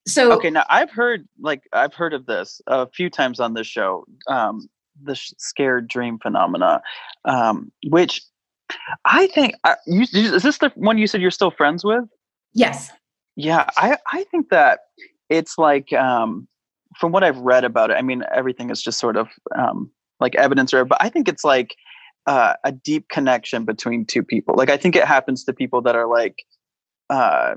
[0.05, 3.67] So, Okay, now I've heard like I've heard of this a few times on this
[3.67, 4.05] show.
[4.27, 4.67] Um,
[5.01, 6.81] the sh- scared dream phenomena,
[7.25, 8.21] um, which
[9.05, 12.03] I think uh, you, is this the one you said you're still friends with?
[12.53, 12.91] Yes.
[13.35, 14.81] Yeah, I I think that
[15.29, 16.47] it's like um,
[16.99, 17.95] from what I've read about it.
[17.95, 19.89] I mean, everything is just sort of um,
[20.19, 21.75] like evidence or, but I think it's like
[22.25, 24.55] uh, a deep connection between two people.
[24.55, 26.43] Like I think it happens to people that are like
[27.09, 27.55] uh,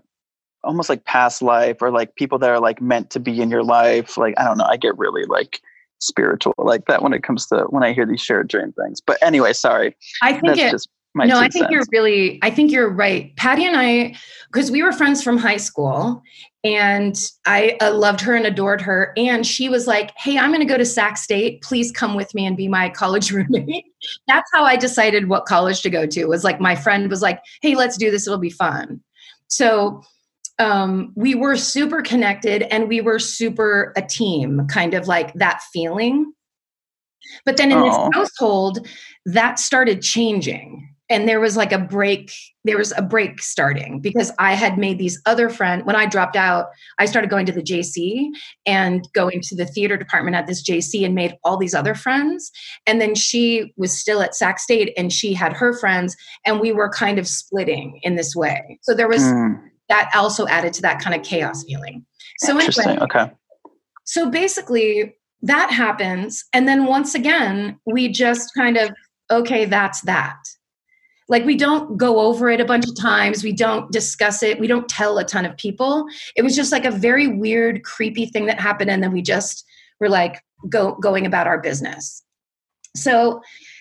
[0.64, 3.64] almost like past life or like people that are like meant to be in your
[3.64, 4.16] life.
[4.16, 4.66] Like I don't know.
[4.68, 5.60] I get really like
[5.98, 9.00] spiritual like that when it comes to when I hear these shared dream things.
[9.00, 9.96] But anyway, sorry.
[10.22, 11.72] I think That's it, just my no, I think cents.
[11.72, 13.34] you're really, I think you're right.
[13.36, 14.14] Patty and I,
[14.52, 16.22] because we were friends from high school
[16.66, 19.12] and I uh, loved her and adored her.
[19.16, 21.62] And she was like, Hey, I'm going to go to Sac State.
[21.62, 23.84] Please come with me and be my college roommate.
[24.26, 27.40] That's how I decided what college to go to was like, my friend was like,
[27.62, 28.26] Hey, let's do this.
[28.26, 29.00] It'll be fun.
[29.48, 30.02] So,
[30.58, 35.60] um, we were super connected and we were super a team, kind of like that
[35.72, 36.32] feeling.
[37.44, 37.84] But then in Aw.
[37.84, 38.88] this household,
[39.26, 40.88] that started changing.
[41.08, 42.32] And there was like a break,
[42.64, 45.84] there was a break starting because I had made these other friends.
[45.84, 46.66] When I dropped out,
[46.98, 48.30] I started going to the JC
[48.66, 52.50] and going to the theater department at this JC and made all these other friends.
[52.86, 56.72] And then she was still at Sac State and she had her friends, and we
[56.72, 58.78] were kind of splitting in this way.
[58.82, 62.04] So there was Mm, that also added to that kind of chaos feeling.
[62.38, 62.88] So interesting.
[62.88, 63.30] anyway, Okay.
[64.04, 68.90] so basically that happens and then once again we just kind of
[69.30, 70.36] okay that's that
[71.28, 73.42] like we don't go over it a bunch of times.
[73.42, 74.60] We don't discuss it.
[74.60, 76.06] We don't tell a ton of people.
[76.36, 79.64] It was just like a very weird creepy thing that happened and then we just
[80.00, 82.22] were like go going about our business.
[82.94, 83.40] So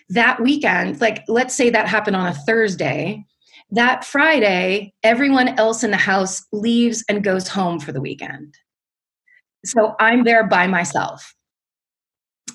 [0.10, 3.25] that weekend like let's say that happened on a thursday.
[3.71, 8.55] That friday everyone else in the house leaves and goes home for the weekend.
[9.65, 11.36] So i'm there by myself.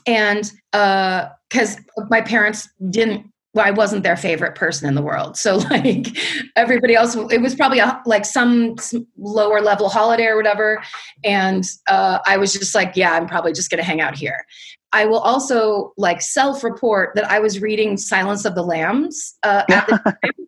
[0.06, 1.76] And uh, because
[2.08, 5.36] my parents didn't well i wasn't their favorite person in the world.
[5.36, 6.08] So like
[6.56, 8.76] everybody else it was probably a, like some
[9.16, 10.82] lower level holiday or whatever.
[11.24, 14.44] And uh, i was just like yeah i'm probably just going to hang out here.
[14.92, 19.64] I will also like self report that i was reading silence of the lambs uh,
[19.70, 20.46] at the time.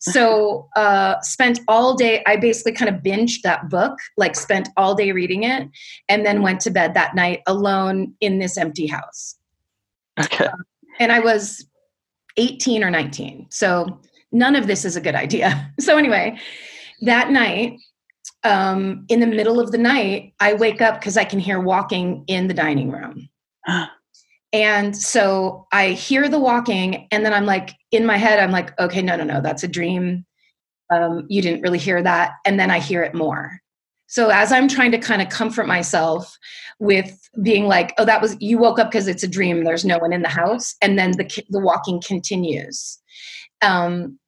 [0.00, 4.94] So uh spent all day i basically kind of binged that book like spent all
[4.94, 5.68] day reading it
[6.08, 9.36] and then went to bed that night alone in this empty house.
[10.18, 10.48] Okay.
[10.98, 11.67] and i was
[12.38, 14.00] 18 or 19 so
[14.32, 16.38] none of this is a good idea so anyway
[17.02, 17.78] that night
[18.44, 22.24] um in the middle of the night i wake up because i can hear walking
[22.26, 23.28] in the dining room
[24.52, 28.78] and so I hear the walking, and then I'm like, in my head, I'm like,
[28.80, 30.24] okay, no, no, no, that's a dream.
[30.90, 32.32] Um, you didn't really hear that.
[32.46, 33.60] And then I hear it more.
[34.08, 36.36] So as I'm trying to kind of comfort myself
[36.80, 39.98] with being like, oh, that was, you woke up because it's a dream, there's no
[39.98, 40.74] one in the house.
[40.82, 42.98] And then the, the walking continues.
[43.62, 44.18] Um,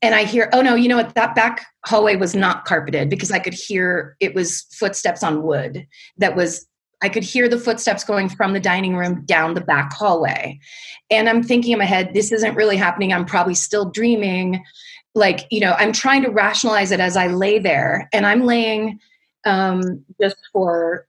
[0.00, 1.14] and I hear, oh no, you know what?
[1.14, 5.86] That back hallway was not carpeted because I could hear it was footsteps on wood
[6.18, 6.66] that was
[7.02, 10.60] I could hear the footsteps going from the dining room down the back hallway.
[11.10, 13.12] And I'm thinking in my head, this isn't really happening.
[13.12, 14.62] I'm probably still dreaming.
[15.16, 18.08] Like, you know, I'm trying to rationalize it as I lay there.
[18.12, 19.00] And I'm laying
[19.44, 21.06] um, just for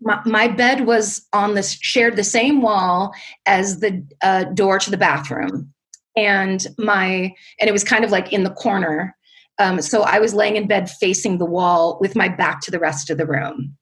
[0.00, 3.14] my, my bed was on this, shared the same wall
[3.46, 5.72] as the uh, door to the bathroom.
[6.16, 9.16] And my, and it was kind of like in the corner.
[9.58, 12.78] Um, so I was laying in bed facing the wall with my back to the
[12.78, 13.76] rest of the room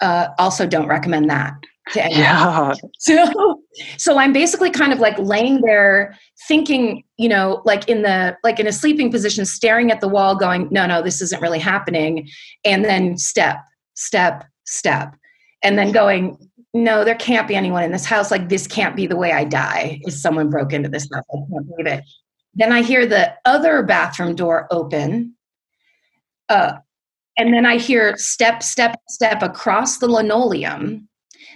[0.00, 1.54] uh, also don't recommend that
[1.92, 2.08] to.
[2.10, 2.74] Yeah.
[3.00, 3.62] So,
[3.96, 6.16] so I'm basically kind of like laying there
[6.48, 10.34] thinking, you know, like in the like in a sleeping position, staring at the wall,
[10.34, 12.28] going, no, no, this isn't really happening.
[12.64, 13.58] And then step,
[13.94, 15.14] step, step.
[15.62, 16.36] And then going,
[16.74, 18.30] no, there can't be anyone in this house.
[18.30, 21.24] Like this can't be the way I die if someone broke into this house.
[21.32, 22.04] I can't believe it.
[22.54, 25.34] Then I hear the other bathroom door open.
[26.48, 26.74] Uh,
[27.36, 31.08] and then I hear step, step, step across the linoleum.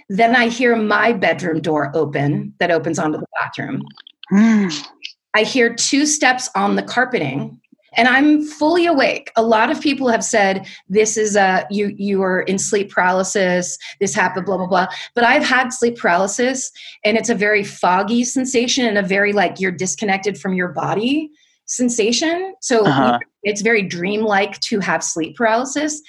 [0.09, 3.83] Then I hear my bedroom door open that opens onto the bathroom.
[4.31, 4.87] Mm.
[5.35, 7.59] I hear two steps on the carpeting
[7.95, 9.31] and I'm fully awake.
[9.35, 13.77] A lot of people have said this is a you you are in sleep paralysis,
[13.99, 14.87] this happened blah blah blah.
[15.15, 16.71] But I've had sleep paralysis
[17.03, 21.29] and it's a very foggy sensation and a very like you're disconnected from your body
[21.65, 22.53] sensation.
[22.61, 23.19] So Uh-huh.
[23.43, 26.01] it's very dreamlike to have sleep paralysis.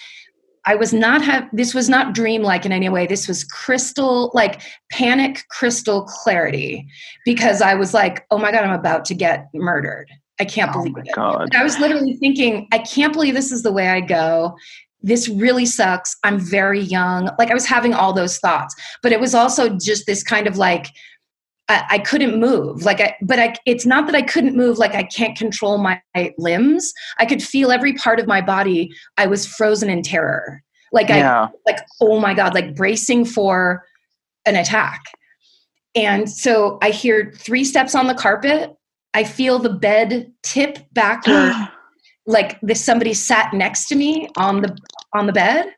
[0.66, 3.06] I was not have this was not dreamlike in any way.
[3.06, 6.86] This was crystal like panic crystal clarity
[7.24, 10.10] because I was like, "Oh my god, I'm about to get murdered."
[10.40, 11.16] I can't Oh believe it.
[11.16, 14.56] I was literally thinking, I can't believe this is the way I go.
[15.00, 16.16] This really sucks.
[16.24, 17.30] I'm very young.
[17.38, 20.56] Like I was having all those thoughts, but it was also just this kind of
[20.56, 20.86] like
[21.68, 22.82] I, I couldn't move.
[22.82, 24.78] Like I, but I, it's not that I couldn't move.
[24.78, 26.00] Like I can't control my
[26.38, 26.92] limbs.
[27.18, 28.90] I could feel every part of my body.
[29.16, 30.62] I was frozen in terror.
[30.92, 31.44] Like Yeah.
[31.44, 33.84] I, like oh my god, like bracing for
[34.46, 35.02] an attack.
[35.94, 38.74] And so I hear three steps on the carpet.
[39.14, 41.52] I feel the bed tip backward,
[42.26, 44.76] like this somebody sat next to me on the
[45.14, 45.72] on the bed.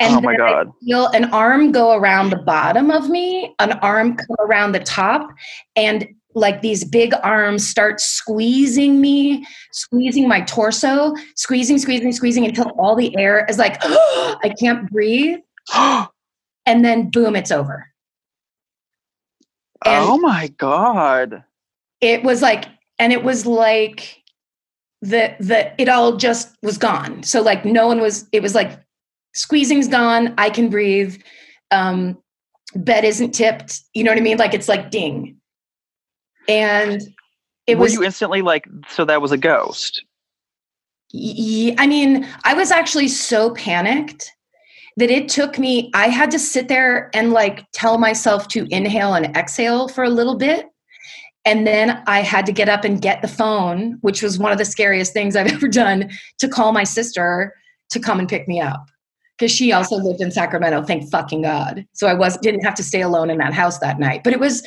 [0.00, 0.72] Oh my then I god.
[0.84, 5.30] feel an arm go around the bottom of me, an arm come around the top,
[5.74, 12.68] and like these big arms start squeezing me, squeezing my torso, squeezing, squeezing, squeezing until
[12.78, 15.38] all the air is like, I can't breathe.
[16.68, 17.86] And then boom, it's over.
[19.84, 21.44] And- oh my god.
[22.00, 22.66] It was like,
[22.98, 24.20] and it was like
[25.00, 27.22] the the it all just was gone.
[27.22, 28.80] So like no one was, it was like
[29.36, 31.16] squeezing's gone, I can breathe.
[31.70, 32.18] Um
[32.74, 33.80] bed isn't tipped.
[33.94, 34.38] You know what I mean?
[34.38, 35.36] Like it's like ding.
[36.48, 37.02] And
[37.66, 40.04] it Were was you instantly like so that was a ghost?
[41.12, 44.32] Y- I mean, I was actually so panicked
[44.96, 49.14] that it took me, I had to sit there and like tell myself to inhale
[49.14, 50.66] and exhale for a little bit.
[51.44, 54.58] And then I had to get up and get the phone, which was one of
[54.58, 57.54] the scariest things I've ever done, to call my sister
[57.90, 58.86] to come and pick me up.
[59.38, 61.86] Because she also lived in Sacramento, thank fucking God.
[61.92, 64.24] So I was didn't have to stay alone in that house that night.
[64.24, 64.66] But it was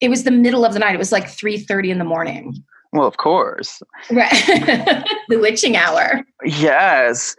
[0.00, 0.94] it was the middle of the night.
[0.94, 2.54] It was like 3:30 in the morning.
[2.92, 3.82] Well, of course.
[4.10, 4.30] Right.
[5.28, 6.24] the witching hour.
[6.44, 7.36] Yes.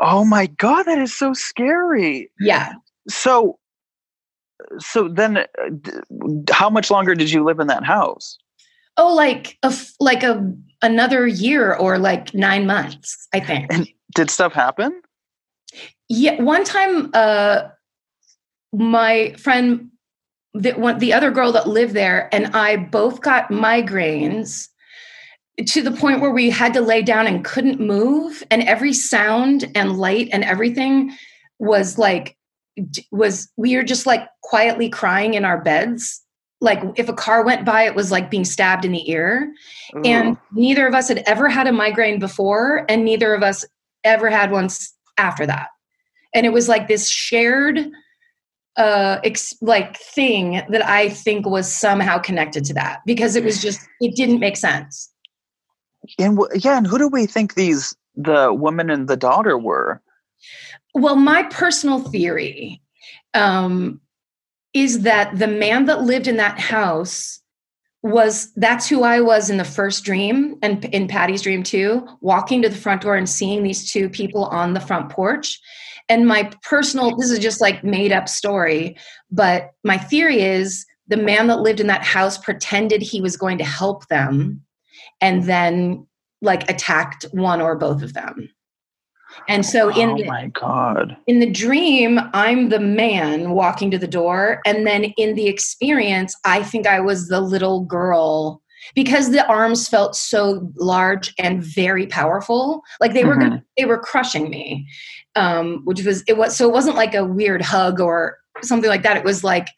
[0.00, 2.30] Oh my god, that is so scary.
[2.40, 2.74] Yeah.
[3.08, 3.58] So
[4.78, 5.44] so then uh,
[6.50, 8.38] how much longer did you live in that house?
[8.96, 13.72] Oh, like a like a another year or like nine months, I think.
[13.72, 15.00] And did stuff happen?
[16.08, 17.68] Yeah, one time, uh,
[18.72, 19.90] my friend,
[20.54, 24.68] the one the other girl that lived there, and I both got migraines
[25.64, 29.70] to the point where we had to lay down and couldn't move, and every sound
[29.74, 31.12] and light and everything
[31.58, 32.36] was like
[33.10, 36.22] was we were just like quietly crying in our beds.
[36.60, 39.52] Like if a car went by, it was like being stabbed in the ear.
[40.04, 43.64] And neither of us had ever had a migraine before, and neither of us
[44.04, 44.68] ever had one
[45.18, 45.68] after that.
[46.34, 47.78] And it was like this shared,
[48.76, 53.62] uh, ex- like thing that I think was somehow connected to that because it was
[53.62, 55.10] just it didn't make sense.
[56.18, 60.02] and wh- yeah, and who do we think these the woman and the daughter were?
[60.94, 62.80] Well, my personal theory
[63.34, 64.00] um,
[64.72, 67.40] is that the man that lived in that house
[68.02, 72.62] was that's who I was in the first dream and in Patty's dream too, walking
[72.62, 75.60] to the front door and seeing these two people on the front porch.
[76.08, 78.96] And my personal, this is just like made up story,
[79.30, 83.58] but my theory is the man that lived in that house pretended he was going
[83.58, 84.62] to help them
[85.20, 86.06] and then
[86.42, 88.50] like attacked one or both of them.
[89.48, 91.16] And so in oh the, my god.
[91.26, 96.34] in the dream i'm the man walking to the door and then in the experience
[96.44, 98.62] i think i was the little girl
[98.94, 103.98] because the arms felt so large and very powerful like they were gonna, they were
[103.98, 104.86] crushing me
[105.34, 109.02] um which was it was so it wasn't like a weird hug or something like
[109.02, 109.16] that.
[109.16, 109.68] It was like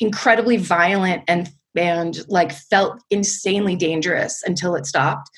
[0.00, 5.28] incredibly violent and and like felt insanely dangerous until it stopped.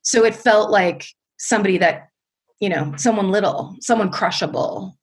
[0.00, 1.06] So it felt like
[1.38, 2.08] somebody that
[2.60, 4.96] you know someone little someone crushable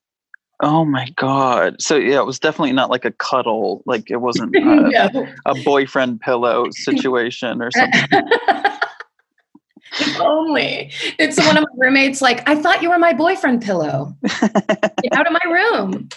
[0.62, 1.82] Oh my god.
[1.82, 5.28] So yeah, it was definitely not like a cuddle, like it wasn't uh, No.
[5.45, 8.07] a boyfriend pillow situation or something.
[10.01, 14.16] if only it's one of my roommates like i thought you were my boyfriend pillow
[15.01, 16.07] get out of my room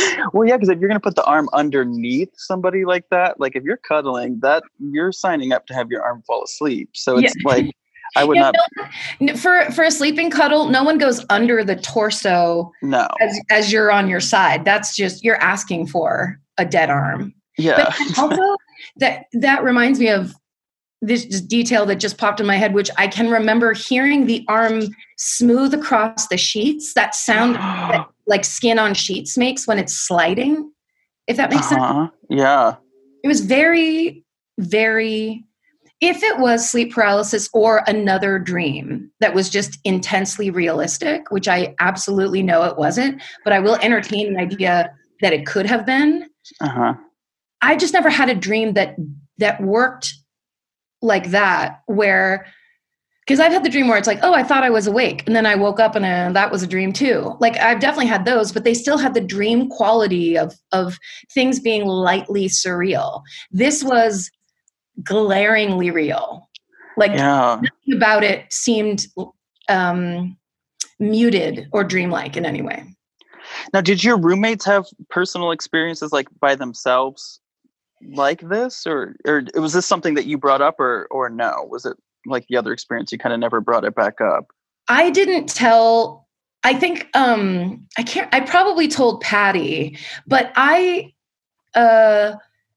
[0.32, 3.64] well, yeah, because if you're gonna put the arm underneath somebody like that, like if
[3.64, 6.90] you're cuddling, that you're signing up to have your arm fall asleep.
[6.94, 7.74] So it's like
[8.16, 8.90] I would Yeah, not.
[9.20, 13.08] N- for for a sleeping cuddle no one goes under the torso No.
[13.20, 17.76] as, as you're on your side that's just you're asking for a dead arm Yeah.
[17.98, 18.56] But also,
[18.96, 20.34] that that reminds me of
[21.04, 24.82] this detail that just popped in my head, which I can remember hearing the arm
[25.18, 26.94] smooth across the sheets.
[26.94, 30.70] That sound that like skin on sheets makes when it's sliding.
[31.26, 32.08] If that makes sense, Uh-huh.
[32.30, 32.76] Yeah.
[33.24, 34.24] it was very,
[34.60, 35.44] very.
[36.02, 41.76] If it was sleep paralysis or another dream that was just intensely realistic, which I
[41.78, 46.28] absolutely know it wasn't, but I will entertain an idea that it could have been.
[46.60, 46.94] Uh-huh.
[47.62, 48.96] I just never had a dream that
[49.38, 50.14] that worked
[51.02, 52.46] like that where
[53.24, 55.36] because I've had the dream where it's like, oh, I thought I was awake, and
[55.36, 57.36] then I woke up and uh, that was a dream too.
[57.38, 60.98] Like I've definitely had those, but they still had the dream quality of of
[61.32, 63.22] things being lightly surreal.
[63.52, 64.28] This was
[65.02, 66.48] glaringly real.
[66.96, 67.60] Like Yeah.
[67.62, 69.06] nothing about it seemed
[69.68, 70.36] um,
[70.98, 72.84] muted or dreamlike in any way.
[73.72, 77.40] Now, did your roommates have personal experiences like by themselves
[78.14, 81.66] like this, or or was this something that you brought up, or or no?
[81.68, 84.46] Was it like the other experience you kind of never brought it back up?
[84.88, 86.28] I didn't tell.
[86.64, 88.32] I think um, I can't.
[88.32, 91.12] I probably told Patty, but I,
[91.74, 92.34] uh,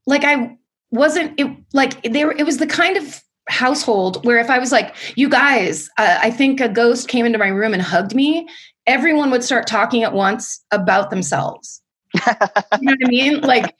[0.07, 0.57] like I
[0.95, 2.31] wasn't it, like there.
[2.31, 6.31] It was the kind of household where if I was like, "You guys, uh, I
[6.31, 8.47] think a ghost came into my room and hugged me,"
[8.87, 11.81] everyone would start talking at once about themselves.
[12.13, 12.21] you
[12.81, 13.41] know what I mean?
[13.41, 13.75] Like,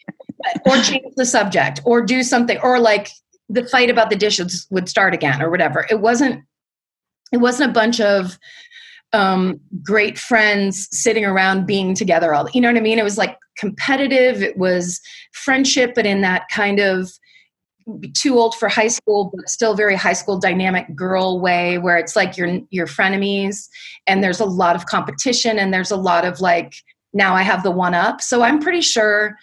[0.66, 3.10] or change the subject, or do something, or like
[3.50, 5.86] the fight about the dishes would start again, or whatever.
[5.90, 6.44] It wasn't.
[7.32, 8.38] It wasn't a bunch of
[9.14, 12.50] um, great friends sitting around being together all.
[12.52, 13.00] You know what I mean?
[13.00, 14.42] It was like competitive.
[14.42, 15.00] It was
[15.32, 17.12] friendship, but in that kind of
[18.14, 22.16] too old for high school, but still very high school dynamic girl way, where it's
[22.16, 23.68] like you're you're frenemies,
[24.08, 26.74] and there's a lot of competition, and there's a lot of like
[27.14, 28.22] now I have the one up.
[28.22, 29.38] So I'm pretty sure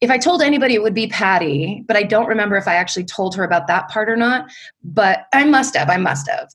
[0.00, 3.04] if I told anybody, it would be Patty, but I don't remember if I actually
[3.04, 4.50] told her about that part or not.
[4.82, 5.88] But I must have.
[5.88, 6.48] I must have.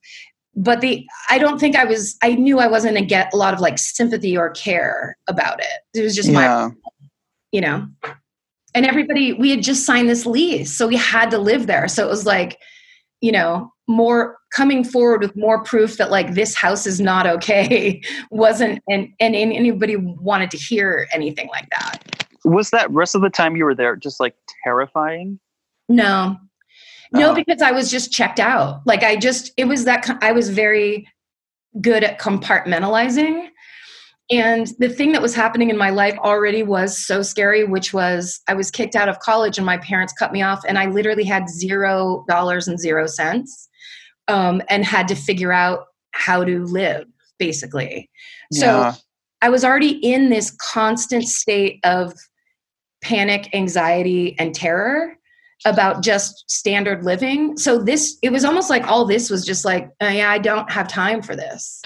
[0.60, 2.18] But the I don't think I was.
[2.24, 6.00] I knew I wasn't gonna get a lot of like sympathy or care about it.
[6.00, 6.72] It was just my,
[7.52, 7.88] you know.
[8.74, 11.88] And everybody, we had just signed this lease, so we had to live there.
[11.88, 12.60] So it was like,
[13.22, 18.02] you know, more coming forward with more proof that like this house is not okay
[18.32, 22.28] wasn't, and and anybody wanted to hear anything like that.
[22.46, 25.40] Was that rest of the time you were there just like terrifying?
[25.88, 26.38] No.
[27.14, 27.36] No, Oh.
[27.36, 28.82] because I was just checked out.
[28.86, 31.08] Like I just it was that I was very
[31.82, 33.48] good at compartmentalizing.
[34.30, 38.42] And the thing that was happening in my life already was so scary, which was
[38.50, 41.24] I was kicked out of college and my parents cut me off, and I literally
[41.24, 43.70] had zero dollars and zero cents
[44.28, 47.06] um, and had to figure out how to live,
[47.40, 48.10] basically.
[48.52, 48.96] So yeah.
[49.42, 52.14] I was already in this constant state of
[53.02, 55.17] panic, anxiety, and terror
[55.66, 57.58] about just standard living.
[57.58, 60.70] So this, it was almost like all this was just like, uh, yeah, I don't
[60.72, 61.82] have time for this.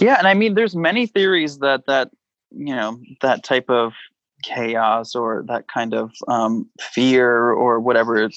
[0.00, 2.10] Yeah, and I mean, there's many theories that that
[2.50, 3.92] you know that type of
[4.44, 8.30] chaos or that kind of um, fear or whatever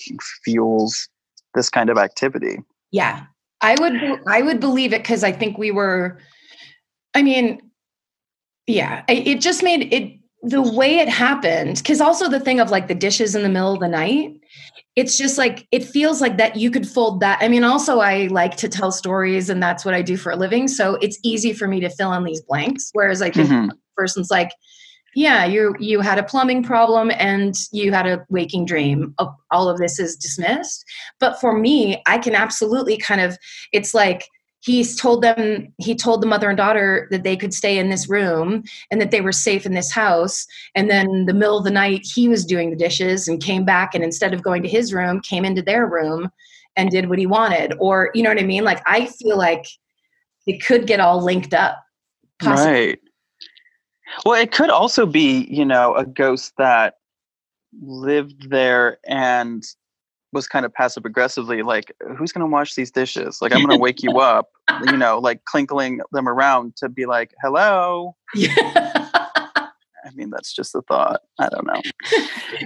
[0.43, 1.07] fuels
[1.53, 2.57] this kind of activity.
[2.91, 3.25] Yeah,
[3.61, 3.93] I would,
[4.27, 6.19] I would believe it because I think we were.
[7.13, 7.61] I mean,
[8.67, 11.77] yeah, it just made it the way it happened.
[11.77, 14.39] Because also the thing of like the dishes in the middle of the night.
[14.95, 17.39] It's just like it feels like that you could fold that.
[17.41, 20.35] I mean, also I like to tell stories, and that's what I do for a
[20.35, 20.67] living.
[20.67, 22.89] So it's easy for me to fill in these blanks.
[22.93, 23.69] Whereas I think Mhm.
[23.95, 24.51] person's like
[25.15, 29.13] yeah you you had a plumbing problem and you had a waking dream
[29.51, 30.85] all of this is dismissed
[31.19, 33.37] but for me i can absolutely kind of
[33.71, 34.27] it's like
[34.61, 38.09] he's told them he told the mother and daughter that they could stay in this
[38.09, 40.45] room and that they were safe in this house.
[40.75, 43.95] And then the middle of the night he was doing the dishes and came back
[43.95, 46.29] and instead of going to his room came into their room
[46.75, 47.73] and did what he wanted.
[47.79, 48.63] Or you know what i mean?
[48.63, 49.65] Like i feel like
[50.45, 51.83] it could get all linked up.
[52.41, 52.99] Possibly Right.
[54.25, 56.95] Well, it could also be, you know, a ghost that
[57.79, 59.63] lived there and
[60.31, 63.41] was kind of passive aggressively like, who's going to wash these dishes?
[63.41, 64.49] Like, I'm going to wake you up,
[64.85, 68.15] you know, like clinkling them around to be like, hello.
[68.35, 69.07] yeah.
[70.05, 71.21] I mean, that's just a thought.
[71.39, 71.81] I don't know.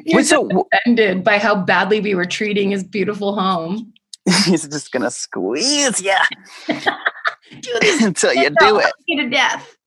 [0.08, 3.94] Wait, so offended by how badly we were treating his beautiful home.
[4.46, 8.94] he's just going to squeeze this until you do it.
[9.18, 9.78] to death.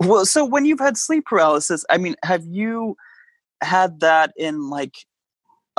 [0.00, 2.96] well, so when you've had sleep paralysis, I mean, have you
[3.62, 4.94] had that in like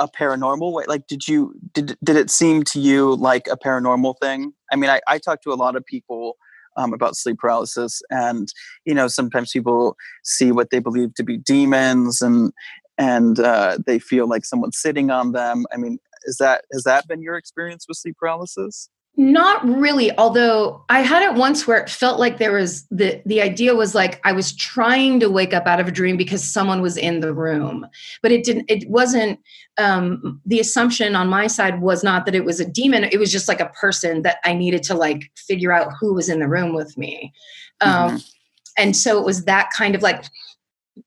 [0.00, 0.84] a paranormal way?
[0.88, 4.52] Like, did you did did it seem to you like a paranormal thing?
[4.72, 6.36] I mean, I, I talk to a lot of people
[6.76, 8.48] um, about sleep paralysis, and
[8.84, 12.52] you know, sometimes people see what they believe to be demons, and
[12.98, 15.66] and uh, they feel like someone's sitting on them.
[15.72, 18.88] I mean, is that has that been your experience with sleep paralysis?
[19.16, 23.42] Not really, although I had it once where it felt like there was the the
[23.42, 26.80] idea was like I was trying to wake up out of a dream because someone
[26.80, 27.86] was in the room.
[28.22, 29.40] But it didn't it wasn't
[29.78, 33.32] um the assumption on my side was not that it was a demon, it was
[33.32, 36.48] just like a person that I needed to like figure out who was in the
[36.48, 37.32] room with me.
[37.80, 38.22] Um
[38.78, 40.24] and so it was that kind of like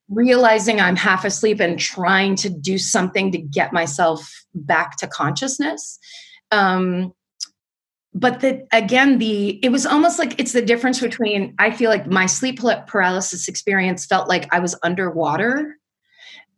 [0.10, 5.97] realizing I'm half asleep and trying to do something to get myself back to consciousness.
[6.51, 7.14] Um
[8.16, 12.07] but that again the it was almost like it's the difference between i feel like
[12.07, 15.78] my sleep paralysis experience felt like i was underwater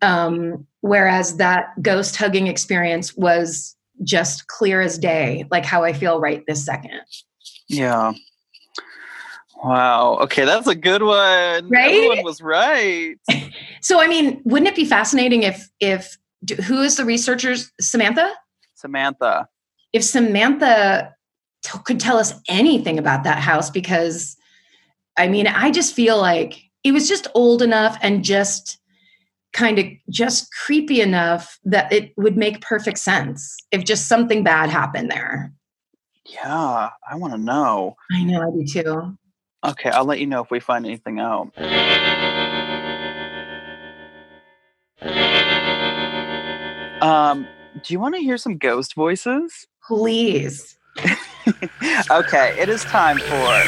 [0.01, 6.20] um whereas that ghost hugging experience was just clear as day like how i feel
[6.20, 7.01] right this second
[7.68, 8.14] Yeah.
[9.64, 10.18] Wow.
[10.22, 11.70] Okay, that's a good one.
[11.70, 11.95] Right?
[11.95, 13.16] Everyone was right.
[13.82, 16.18] so i mean wouldn't it be fascinating if if
[16.66, 18.32] who is the researchers samantha
[18.76, 19.47] Samantha.
[19.93, 21.14] if samantha
[21.66, 24.36] t- could tell us anything about that house because
[25.18, 28.78] i mean i just feel like it was just old enough and just
[29.53, 34.70] kind of just creepy enough that it would make perfect sense if just something bad
[34.70, 35.51] happened there
[36.26, 37.95] Yeah, I want to know.
[38.11, 39.18] i know i do too
[39.66, 41.51] Okay, I'll let you know if we find anything out.
[47.01, 47.47] Um,
[47.84, 49.68] do you want to hear some ghost voices?
[49.88, 50.78] please
[52.12, 53.62] okay, it is time for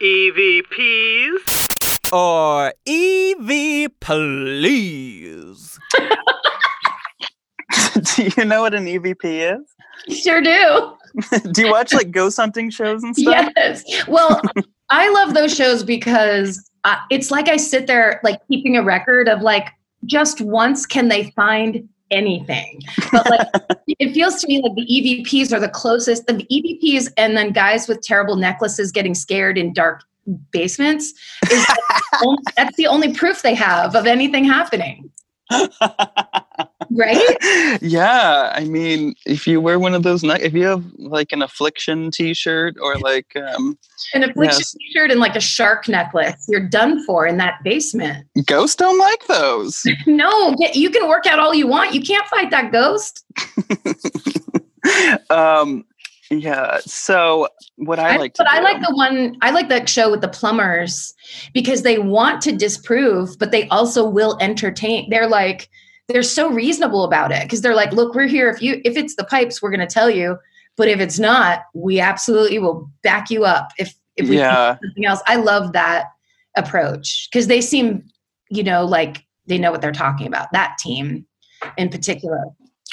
[0.00, 1.54] EVPs.
[2.12, 5.78] Or EV please.
[8.16, 9.74] do you know what an EVP is?
[10.10, 10.96] sure do
[11.52, 13.50] do you watch like ghost hunting shows and stuff?
[13.56, 14.40] yes well
[14.90, 19.28] i love those shows because uh, it's like i sit there like keeping a record
[19.28, 19.68] of like
[20.04, 22.82] just once can they find anything.
[23.12, 23.48] But like
[23.98, 27.88] it feels to me like the evps are the closest the evps and then guys
[27.88, 30.02] with terrible necklaces getting scared in dark
[30.50, 31.14] basements
[31.50, 35.10] is the only- that's the only proof they have of anything happening
[36.90, 37.36] right
[37.82, 42.10] yeah, I mean, if you wear one of those, if you have like an affliction
[42.10, 43.78] T-shirt or like, um,
[44.14, 44.74] an affliction Yes.
[44.74, 49.26] t-shirt and like a shark necklace you're done for in that basement ghosts don't like
[49.26, 49.82] those.
[50.06, 53.24] no you can work out all you want you can't fight that ghost
[55.30, 55.84] um,
[56.30, 56.78] yeah.
[56.84, 60.20] So what I, I- like but I like the one I like that show with
[60.20, 61.14] the plumbers
[61.54, 65.08] because they want to disprove, but they also will entertain.
[65.10, 65.70] They're like
[66.08, 68.48] they're so reasonable about it because they're like, look, we're here.
[68.48, 70.38] If you if it's the pipes, we're going to tell you,
[70.76, 73.72] but if it's not, we absolutely will back you up.
[73.78, 74.78] If if we Yeah.
[74.82, 76.06] something else, I love that
[76.56, 78.04] approach because they seem,
[78.50, 80.50] you know, like they know what they're talking about.
[80.52, 81.26] That team
[81.76, 82.42] in particular.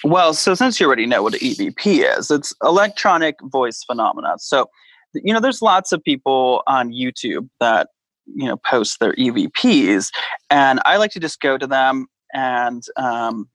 [0.03, 4.35] Well, so since you already know what an EVP is, it's electronic voice phenomena.
[4.37, 4.69] So,
[5.13, 7.89] you know, there's lots of people on YouTube that,
[8.25, 10.09] you know, post their EVPs,
[10.49, 13.49] and I like to just go to them and um,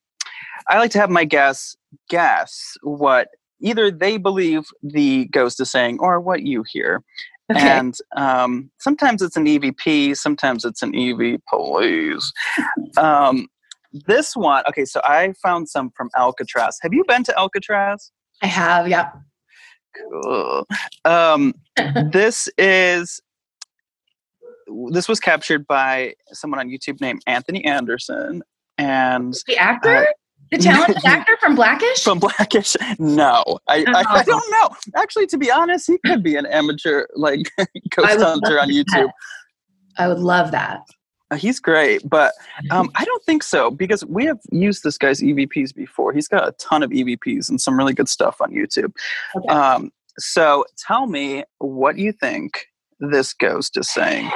[0.68, 1.76] I like to have my guests
[2.08, 3.28] guess what
[3.60, 7.04] either they believe the ghost is saying or what you hear.
[7.52, 7.60] Okay.
[7.60, 12.32] And um, sometimes it's an EVP, sometimes it's an EV police.
[12.96, 13.48] Um,
[13.92, 16.78] this one, okay, so I found some from Alcatraz.
[16.82, 18.12] Have you been to Alcatraz?
[18.42, 19.10] I have, yeah.
[19.96, 20.66] Cool.
[21.04, 21.54] Um,
[22.12, 23.20] this is
[24.92, 28.42] this was captured by someone on YouTube named Anthony Anderson
[28.80, 29.96] and The actor?
[29.96, 30.04] Uh,
[30.50, 32.02] the talented actor from Blackish?
[32.02, 32.76] from Blackish.
[32.98, 34.70] No, I, I, I don't know.
[34.96, 38.74] Actually, to be honest, he could be an amateur like ghost hunter on that.
[38.74, 39.10] YouTube.
[39.96, 40.80] I would love that.
[41.30, 42.32] Uh, He's great, but
[42.72, 46.12] um, I don't think so because we have used this guy's EVPs before.
[46.12, 48.92] He's got a ton of EVPs and some really good stuff on YouTube.
[49.36, 49.48] Okay.
[49.48, 52.66] Um, so tell me what you think
[52.98, 54.28] this ghost is saying.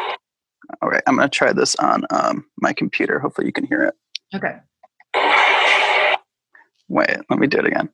[0.80, 3.18] All right, I'm going to try this on um, my computer.
[3.18, 3.94] Hopefully, you can hear it.
[4.34, 4.56] Okay.
[6.88, 7.88] Wait, let me do it again.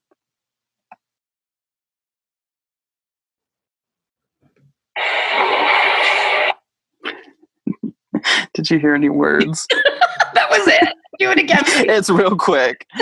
[8.54, 9.66] Did you hear any words?
[10.34, 10.88] that was it.
[11.18, 11.62] Do it again.
[11.66, 12.86] it's real quick.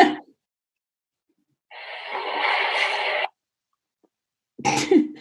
[4.64, 5.14] and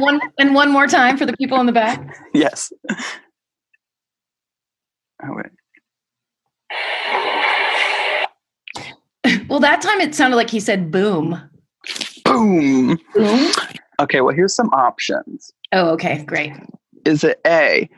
[0.00, 2.16] one and one more time for the people in the back.
[2.32, 2.72] Yes.
[5.22, 5.46] Oh wait.
[9.48, 11.40] Well, that time it sounded like he said boom.
[12.24, 12.98] Boom.
[13.14, 13.52] Boom.
[14.00, 15.52] Okay, well here's some options.
[15.72, 16.52] Oh, okay, great.
[17.04, 17.88] Is it A?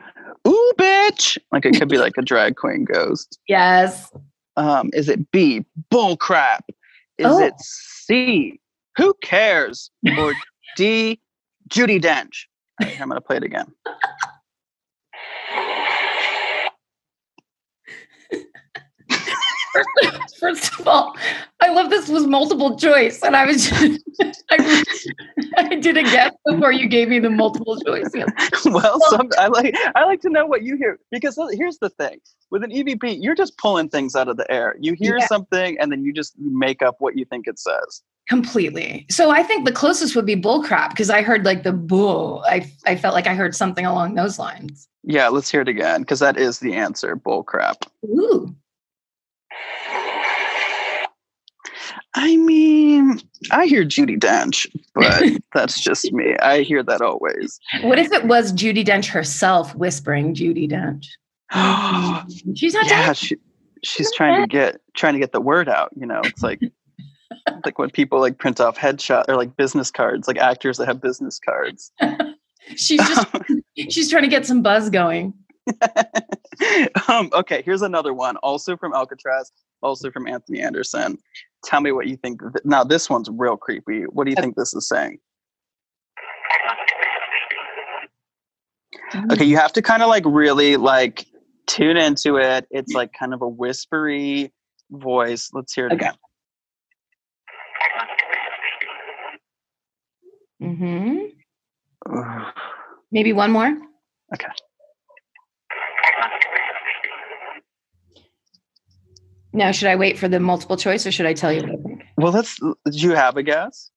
[0.47, 1.37] Ooh, bitch.
[1.51, 3.39] Like it could be like a drag queen ghost.
[3.47, 4.11] Yes.
[4.57, 5.65] Um, is it B?
[5.89, 6.65] Bull crap.
[7.17, 7.43] Is Oh.
[7.43, 8.59] it C?
[8.97, 9.89] Who cares?
[10.19, 10.33] Or
[10.75, 11.19] D?
[11.69, 12.45] Judi Dench.
[12.81, 13.71] Right, I'm gonna play it again.
[20.39, 21.15] First of all,
[21.61, 23.71] I love this was multiple choice, and I was
[24.51, 24.83] I,
[25.57, 28.09] I did a guess before you gave me the multiple choice.
[28.65, 32.19] well, some, I like I like to know what you hear because here's the thing:
[32.51, 34.75] with an EVP, you're just pulling things out of the air.
[34.79, 35.27] You hear Yeah.
[35.27, 38.03] something, and then you just make up what you think it says.
[38.29, 39.05] Completely.
[39.09, 42.43] So I think the closest would be bullcrap because I heard like the bull.
[42.45, 44.87] I I felt like I heard something along those lines.
[45.03, 47.15] Yeah, let's hear it again because that is the answer.
[47.15, 47.77] Bull crap.
[48.05, 48.53] Ooh.
[52.19, 54.65] I mean, I hear Judi Dench,
[54.95, 56.35] but that's just me.
[56.41, 57.59] I hear that always.
[57.81, 61.05] What if it was Judi Dench herself whispering Judi Dench?
[62.55, 63.37] She's not yeah, she,
[63.83, 65.91] she's trying to get trying to get the word out.
[65.95, 66.59] You know, it's like
[67.65, 70.99] like when people like print off headshot or like business cards, like actors that have
[70.99, 71.91] business cards.
[72.75, 73.27] She's just
[73.89, 75.33] she's trying to get some buzz going.
[77.09, 79.51] um, okay, here's another one, also from Alcatraz,
[79.81, 81.17] also from Anthony Anderson.
[81.63, 82.41] Tell me what you think.
[82.41, 84.03] th- Now, this one's real creepy.
[84.03, 85.19] What do you think this is saying?
[89.31, 91.25] Okay, you have to kind of like really like
[91.65, 92.67] tune into it.
[92.71, 94.53] It's like kind of a whispery
[94.91, 95.49] voice.
[95.53, 96.09] Let's hear it Okay.
[100.61, 100.75] again.
[100.77, 101.17] hmm
[102.09, 102.53] Ugh.
[103.11, 103.73] Maybe one more.
[104.33, 104.47] Okay.
[109.57, 111.81] Now, should I wait for the multiple choice or should I tell you what I
[111.81, 112.03] think?
[112.15, 112.59] Well, let's.
[112.59, 113.89] Do you have a guess?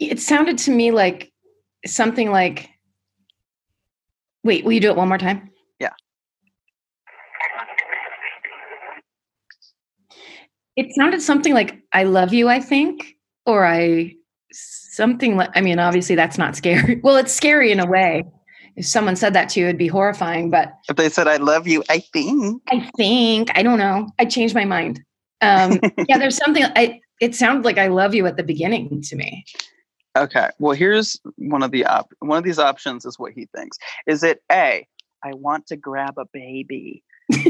[0.00, 1.32] It sounded to me like
[1.86, 2.68] something like.
[4.42, 5.50] Wait, will you do it one more time?
[5.78, 5.92] Yeah.
[10.74, 13.14] It sounded something like "I love you," I think,
[13.46, 14.16] or I
[14.50, 15.50] something like.
[15.54, 17.00] I mean, obviously, that's not scary.
[17.04, 18.24] Well, it's scary in a way.
[18.78, 20.50] If someone said that to you, it'd be horrifying.
[20.50, 22.62] But If they said "I love you," I think.
[22.70, 24.08] I think I don't know.
[24.20, 25.02] I changed my mind.
[25.40, 26.64] Um, yeah, there's something.
[26.76, 29.44] I it sounded like "I love you" at the beginning to me.
[30.16, 30.48] Okay.
[30.60, 33.78] Well, here's one of the op- one of these options is what he thinks.
[34.06, 34.86] Is it A,
[35.24, 37.02] I want to grab a baby.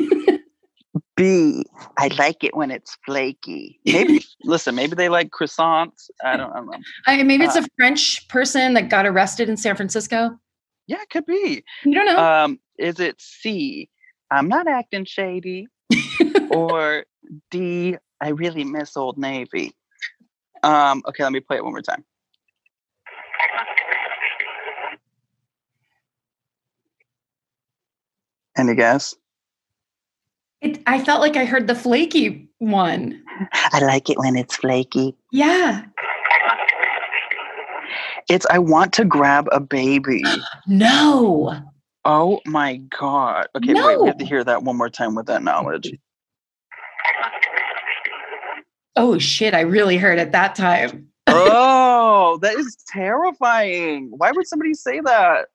[1.16, 1.64] B,
[1.99, 3.81] I like it when it's flaky.
[3.85, 6.11] Maybe listen, maybe they like croissants.
[6.24, 6.79] I don't, I don't know.
[7.07, 10.39] I, maybe it's Uh, a French person that got arrested in San Francisco.
[10.89, 11.62] Yeah, it could be.
[11.84, 12.18] You don't know.
[12.18, 13.91] Um, is it C,
[14.30, 15.68] I'm not acting shady,
[16.51, 17.05] or
[17.51, 19.74] D, I really miss Old Navy?
[20.62, 22.05] Um, okay, let me play it one more time.
[28.57, 29.14] Any guess?
[30.62, 33.22] It, I felt like I heard the flaky one.
[33.53, 35.14] I like it when it's flaky.
[35.30, 35.84] Yeah.
[38.29, 40.22] It's I want to grab a baby.
[40.66, 41.62] No.
[42.05, 43.49] Oh my god.
[43.57, 45.93] Okay, wait, we have to hear that one more time with that knowledge.
[48.97, 49.55] Oh shit!
[49.55, 51.09] I really heard it that time.
[51.29, 54.11] oh, that is terrifying.
[54.11, 55.47] Why would somebody say that?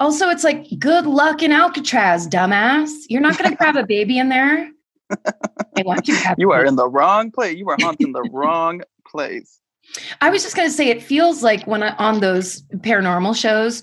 [0.00, 2.90] Also, it's like good luck in Alcatraz, dumbass.
[3.08, 4.70] You're not going to grab a baby in there.
[5.10, 6.14] I want you.
[6.16, 7.56] to grab You are in the wrong place.
[7.56, 9.60] You are haunting the wrong place.
[10.20, 13.82] I was just going to say, it feels like when I, on those paranormal shows,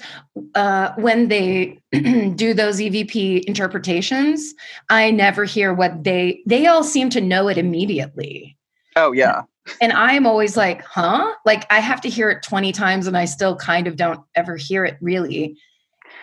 [0.53, 1.79] uh, when they
[2.35, 4.53] do those EVP interpretations,
[4.89, 6.41] I never hear what they.
[6.45, 8.57] They all seem to know it immediately.
[8.95, 9.43] Oh yeah.
[9.81, 11.33] And I'm always like, huh?
[11.45, 14.55] Like I have to hear it 20 times and I still kind of don't ever
[14.55, 15.57] hear it really.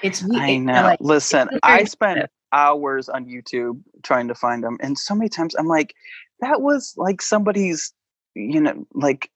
[0.02, 0.82] It's we- I know.
[0.82, 5.54] like, Listen, I spent hours on YouTube trying to find them, and so many times
[5.54, 5.94] I'm like,
[6.40, 7.92] that was like somebody's,
[8.34, 9.30] you know, like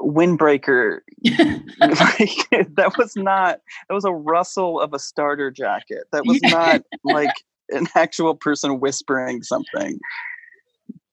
[0.00, 1.00] windbreaker.
[1.24, 3.60] like that was not.
[3.88, 6.04] That was a rustle of a starter jacket.
[6.12, 7.34] That was not like
[7.70, 9.98] an actual person whispering something.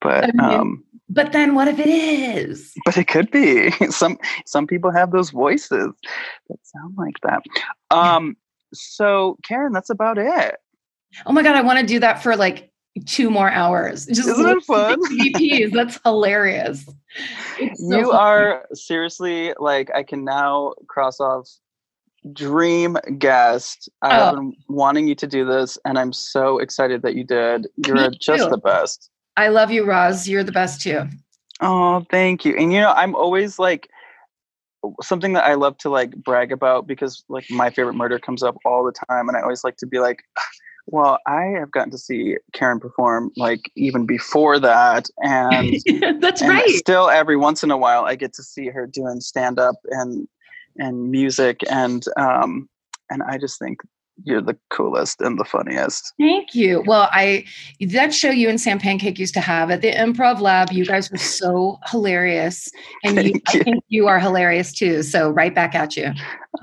[0.01, 2.73] But I mean, um, but then what if it is?
[2.85, 5.89] but it could be some some people have those voices
[6.49, 7.43] that sound like that.
[7.91, 8.37] Um,
[8.73, 10.55] so Karen, that's about it.
[11.25, 12.71] Oh my god, I want to do that for like
[13.05, 14.05] two more hours.
[14.05, 14.99] Just Isn't it fun?
[15.19, 15.71] EVPs.
[15.71, 16.85] That's hilarious.
[17.75, 21.49] So you are seriously like I can now cross off
[22.33, 23.89] dream guest.
[24.01, 24.35] Oh.
[24.35, 27.67] been wanting you to do this, and I'm so excited that you did.
[27.85, 29.09] You're just the best.
[29.35, 30.27] I love you, Roz.
[30.27, 31.03] You're the best too.
[31.61, 32.55] Oh, thank you.
[32.55, 33.89] And you know, I'm always like
[35.01, 38.57] something that I love to like brag about because like my favorite murder comes up
[38.65, 40.23] all the time, and I always like to be like.
[40.87, 45.73] Well, I have gotten to see Karen perform like even before that, and
[46.21, 46.69] That's and right.
[46.69, 50.27] still every once in a while i get to see her doing stand up and
[50.77, 52.69] and music and um
[53.09, 53.79] and i just think
[54.23, 56.81] you're the coolest and the funniest Thank you.
[56.87, 57.45] Well, I
[57.79, 60.71] that show you and Sam Pancake used to have at the Improv Lab.
[60.71, 62.71] You guys were so hilarious,
[63.03, 63.63] and you, Thank I you.
[63.63, 65.03] think you are hilarious too.
[65.03, 66.11] So right back at you.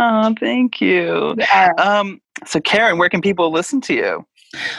[0.01, 1.71] oh thank you Yeah.
[1.79, 4.27] um so karen where can people listen to you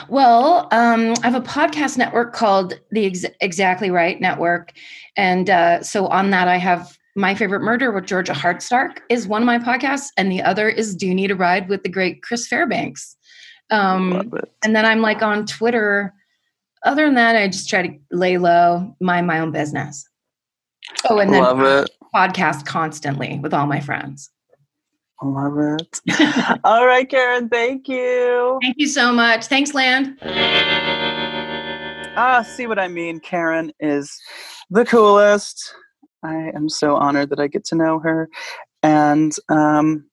[0.08, 4.72] Well, um, I have a podcast network called the Ex- Exactly Right Network,
[5.18, 9.42] and uh, so on that I have My Favorite Murder with Georgia Hardstark is one
[9.42, 12.22] of my podcasts, and the other is Do You Need a Ride with the great
[12.22, 13.16] Chris Fairbanks.
[13.70, 14.32] Um,
[14.64, 16.14] and then I'm like on Twitter.
[16.86, 20.08] Other than that, I just try to lay low, mind my own business.
[21.10, 21.90] Oh, and then Love it.
[22.14, 24.30] podcast constantly with all my friends.
[25.22, 26.00] Love it.
[26.64, 28.58] All right, Karen, thank you.
[28.62, 29.46] Thank you so much.
[29.46, 30.18] Thanks, Land.
[32.18, 33.20] Ah, see what I mean?
[33.20, 34.18] Karen is
[34.70, 35.74] the coolest.
[36.22, 38.28] I am so honored that I get to know her.
[38.82, 40.06] And um,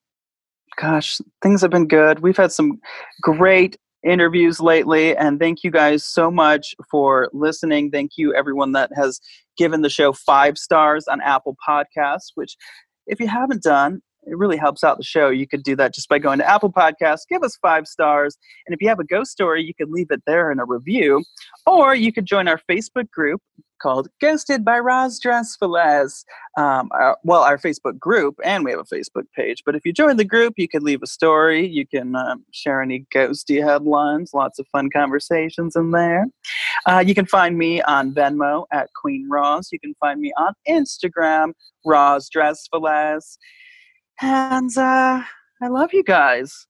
[0.77, 2.19] gosh, things have been good.
[2.19, 2.79] We've had some
[3.21, 5.15] great interviews lately.
[5.15, 7.91] And thank you guys so much for listening.
[7.91, 9.19] Thank you, everyone that has
[9.57, 12.55] given the show five stars on Apple Podcasts, which,
[13.07, 15.29] if you haven't done, it really helps out the show.
[15.29, 18.37] You could do that just by going to Apple Podcasts, give us five stars.
[18.65, 21.23] And if you have a ghost story, you could leave it there in a review.
[21.65, 23.41] Or you could join our Facebook group
[23.81, 26.23] called Ghosted by Roz Drezfield.
[26.57, 29.61] Um, our, well, our Facebook group, and we have a Facebook page.
[29.65, 31.67] But if you join the group, you can leave a story.
[31.67, 34.31] You can um, share any ghosty headlines.
[34.33, 36.27] Lots of fun conversations in there.
[36.85, 39.69] Uh, you can find me on Venmo at Queen Roz.
[39.71, 41.51] You can find me on Instagram,
[41.85, 43.37] Roz Drezfield.
[44.21, 45.23] And uh,
[45.61, 46.67] I love you guys,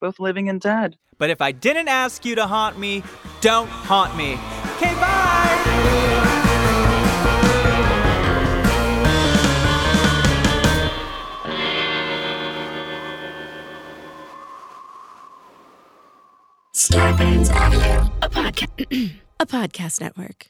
[0.00, 0.96] both living and dead.
[1.18, 3.02] But if I didn't ask you to haunt me,
[3.40, 4.34] don't haunt me.
[4.76, 6.24] Okay, bye!
[16.74, 20.48] Starburns Audio, a podcast, a podcast network.